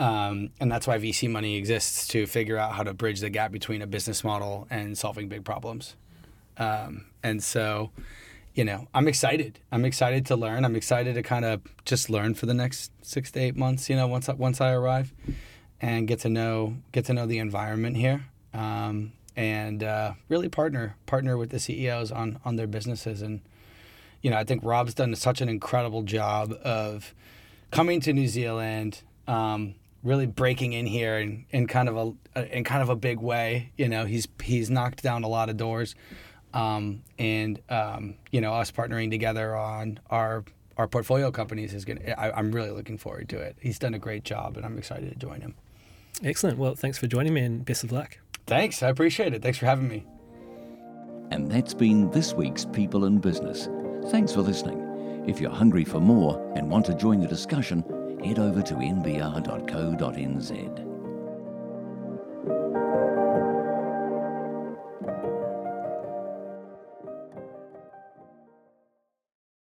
[0.00, 3.52] um, and that's why VC money exists to figure out how to bridge the gap
[3.52, 5.94] between a business model and solving big problems.
[6.56, 7.90] Um, and so,
[8.54, 9.58] you know, I'm excited.
[9.70, 10.64] I'm excited to learn.
[10.64, 13.90] I'm excited to kind of just learn for the next six to eight months.
[13.90, 15.12] You know, once I, once I arrive,
[15.82, 18.24] and get to know get to know the environment here,
[18.54, 23.20] um, and uh, really partner partner with the CEOs on on their businesses.
[23.20, 23.42] And
[24.22, 27.14] you know, I think Rob's done such an incredible job of
[27.70, 29.02] coming to New Zealand.
[29.28, 33.18] Um, really breaking in here in, in kind of a in kind of a big
[33.18, 33.72] way.
[33.76, 35.94] You know, he's he's knocked down a lot of doors,
[36.54, 40.44] um, and um, you know, us partnering together on our
[40.76, 42.14] our portfolio companies is gonna.
[42.16, 43.56] I, I'm really looking forward to it.
[43.60, 45.54] He's done a great job, and I'm excited to join him.
[46.24, 46.58] Excellent.
[46.58, 48.18] Well, thanks for joining me, and best of luck.
[48.46, 48.82] Thanks.
[48.82, 49.42] I appreciate it.
[49.42, 50.06] Thanks for having me.
[51.30, 53.68] And that's been this week's People in Business.
[54.10, 55.24] Thanks for listening.
[55.28, 57.84] If you're hungry for more and want to join the discussion
[58.24, 59.30] head over to nbr.co.nz.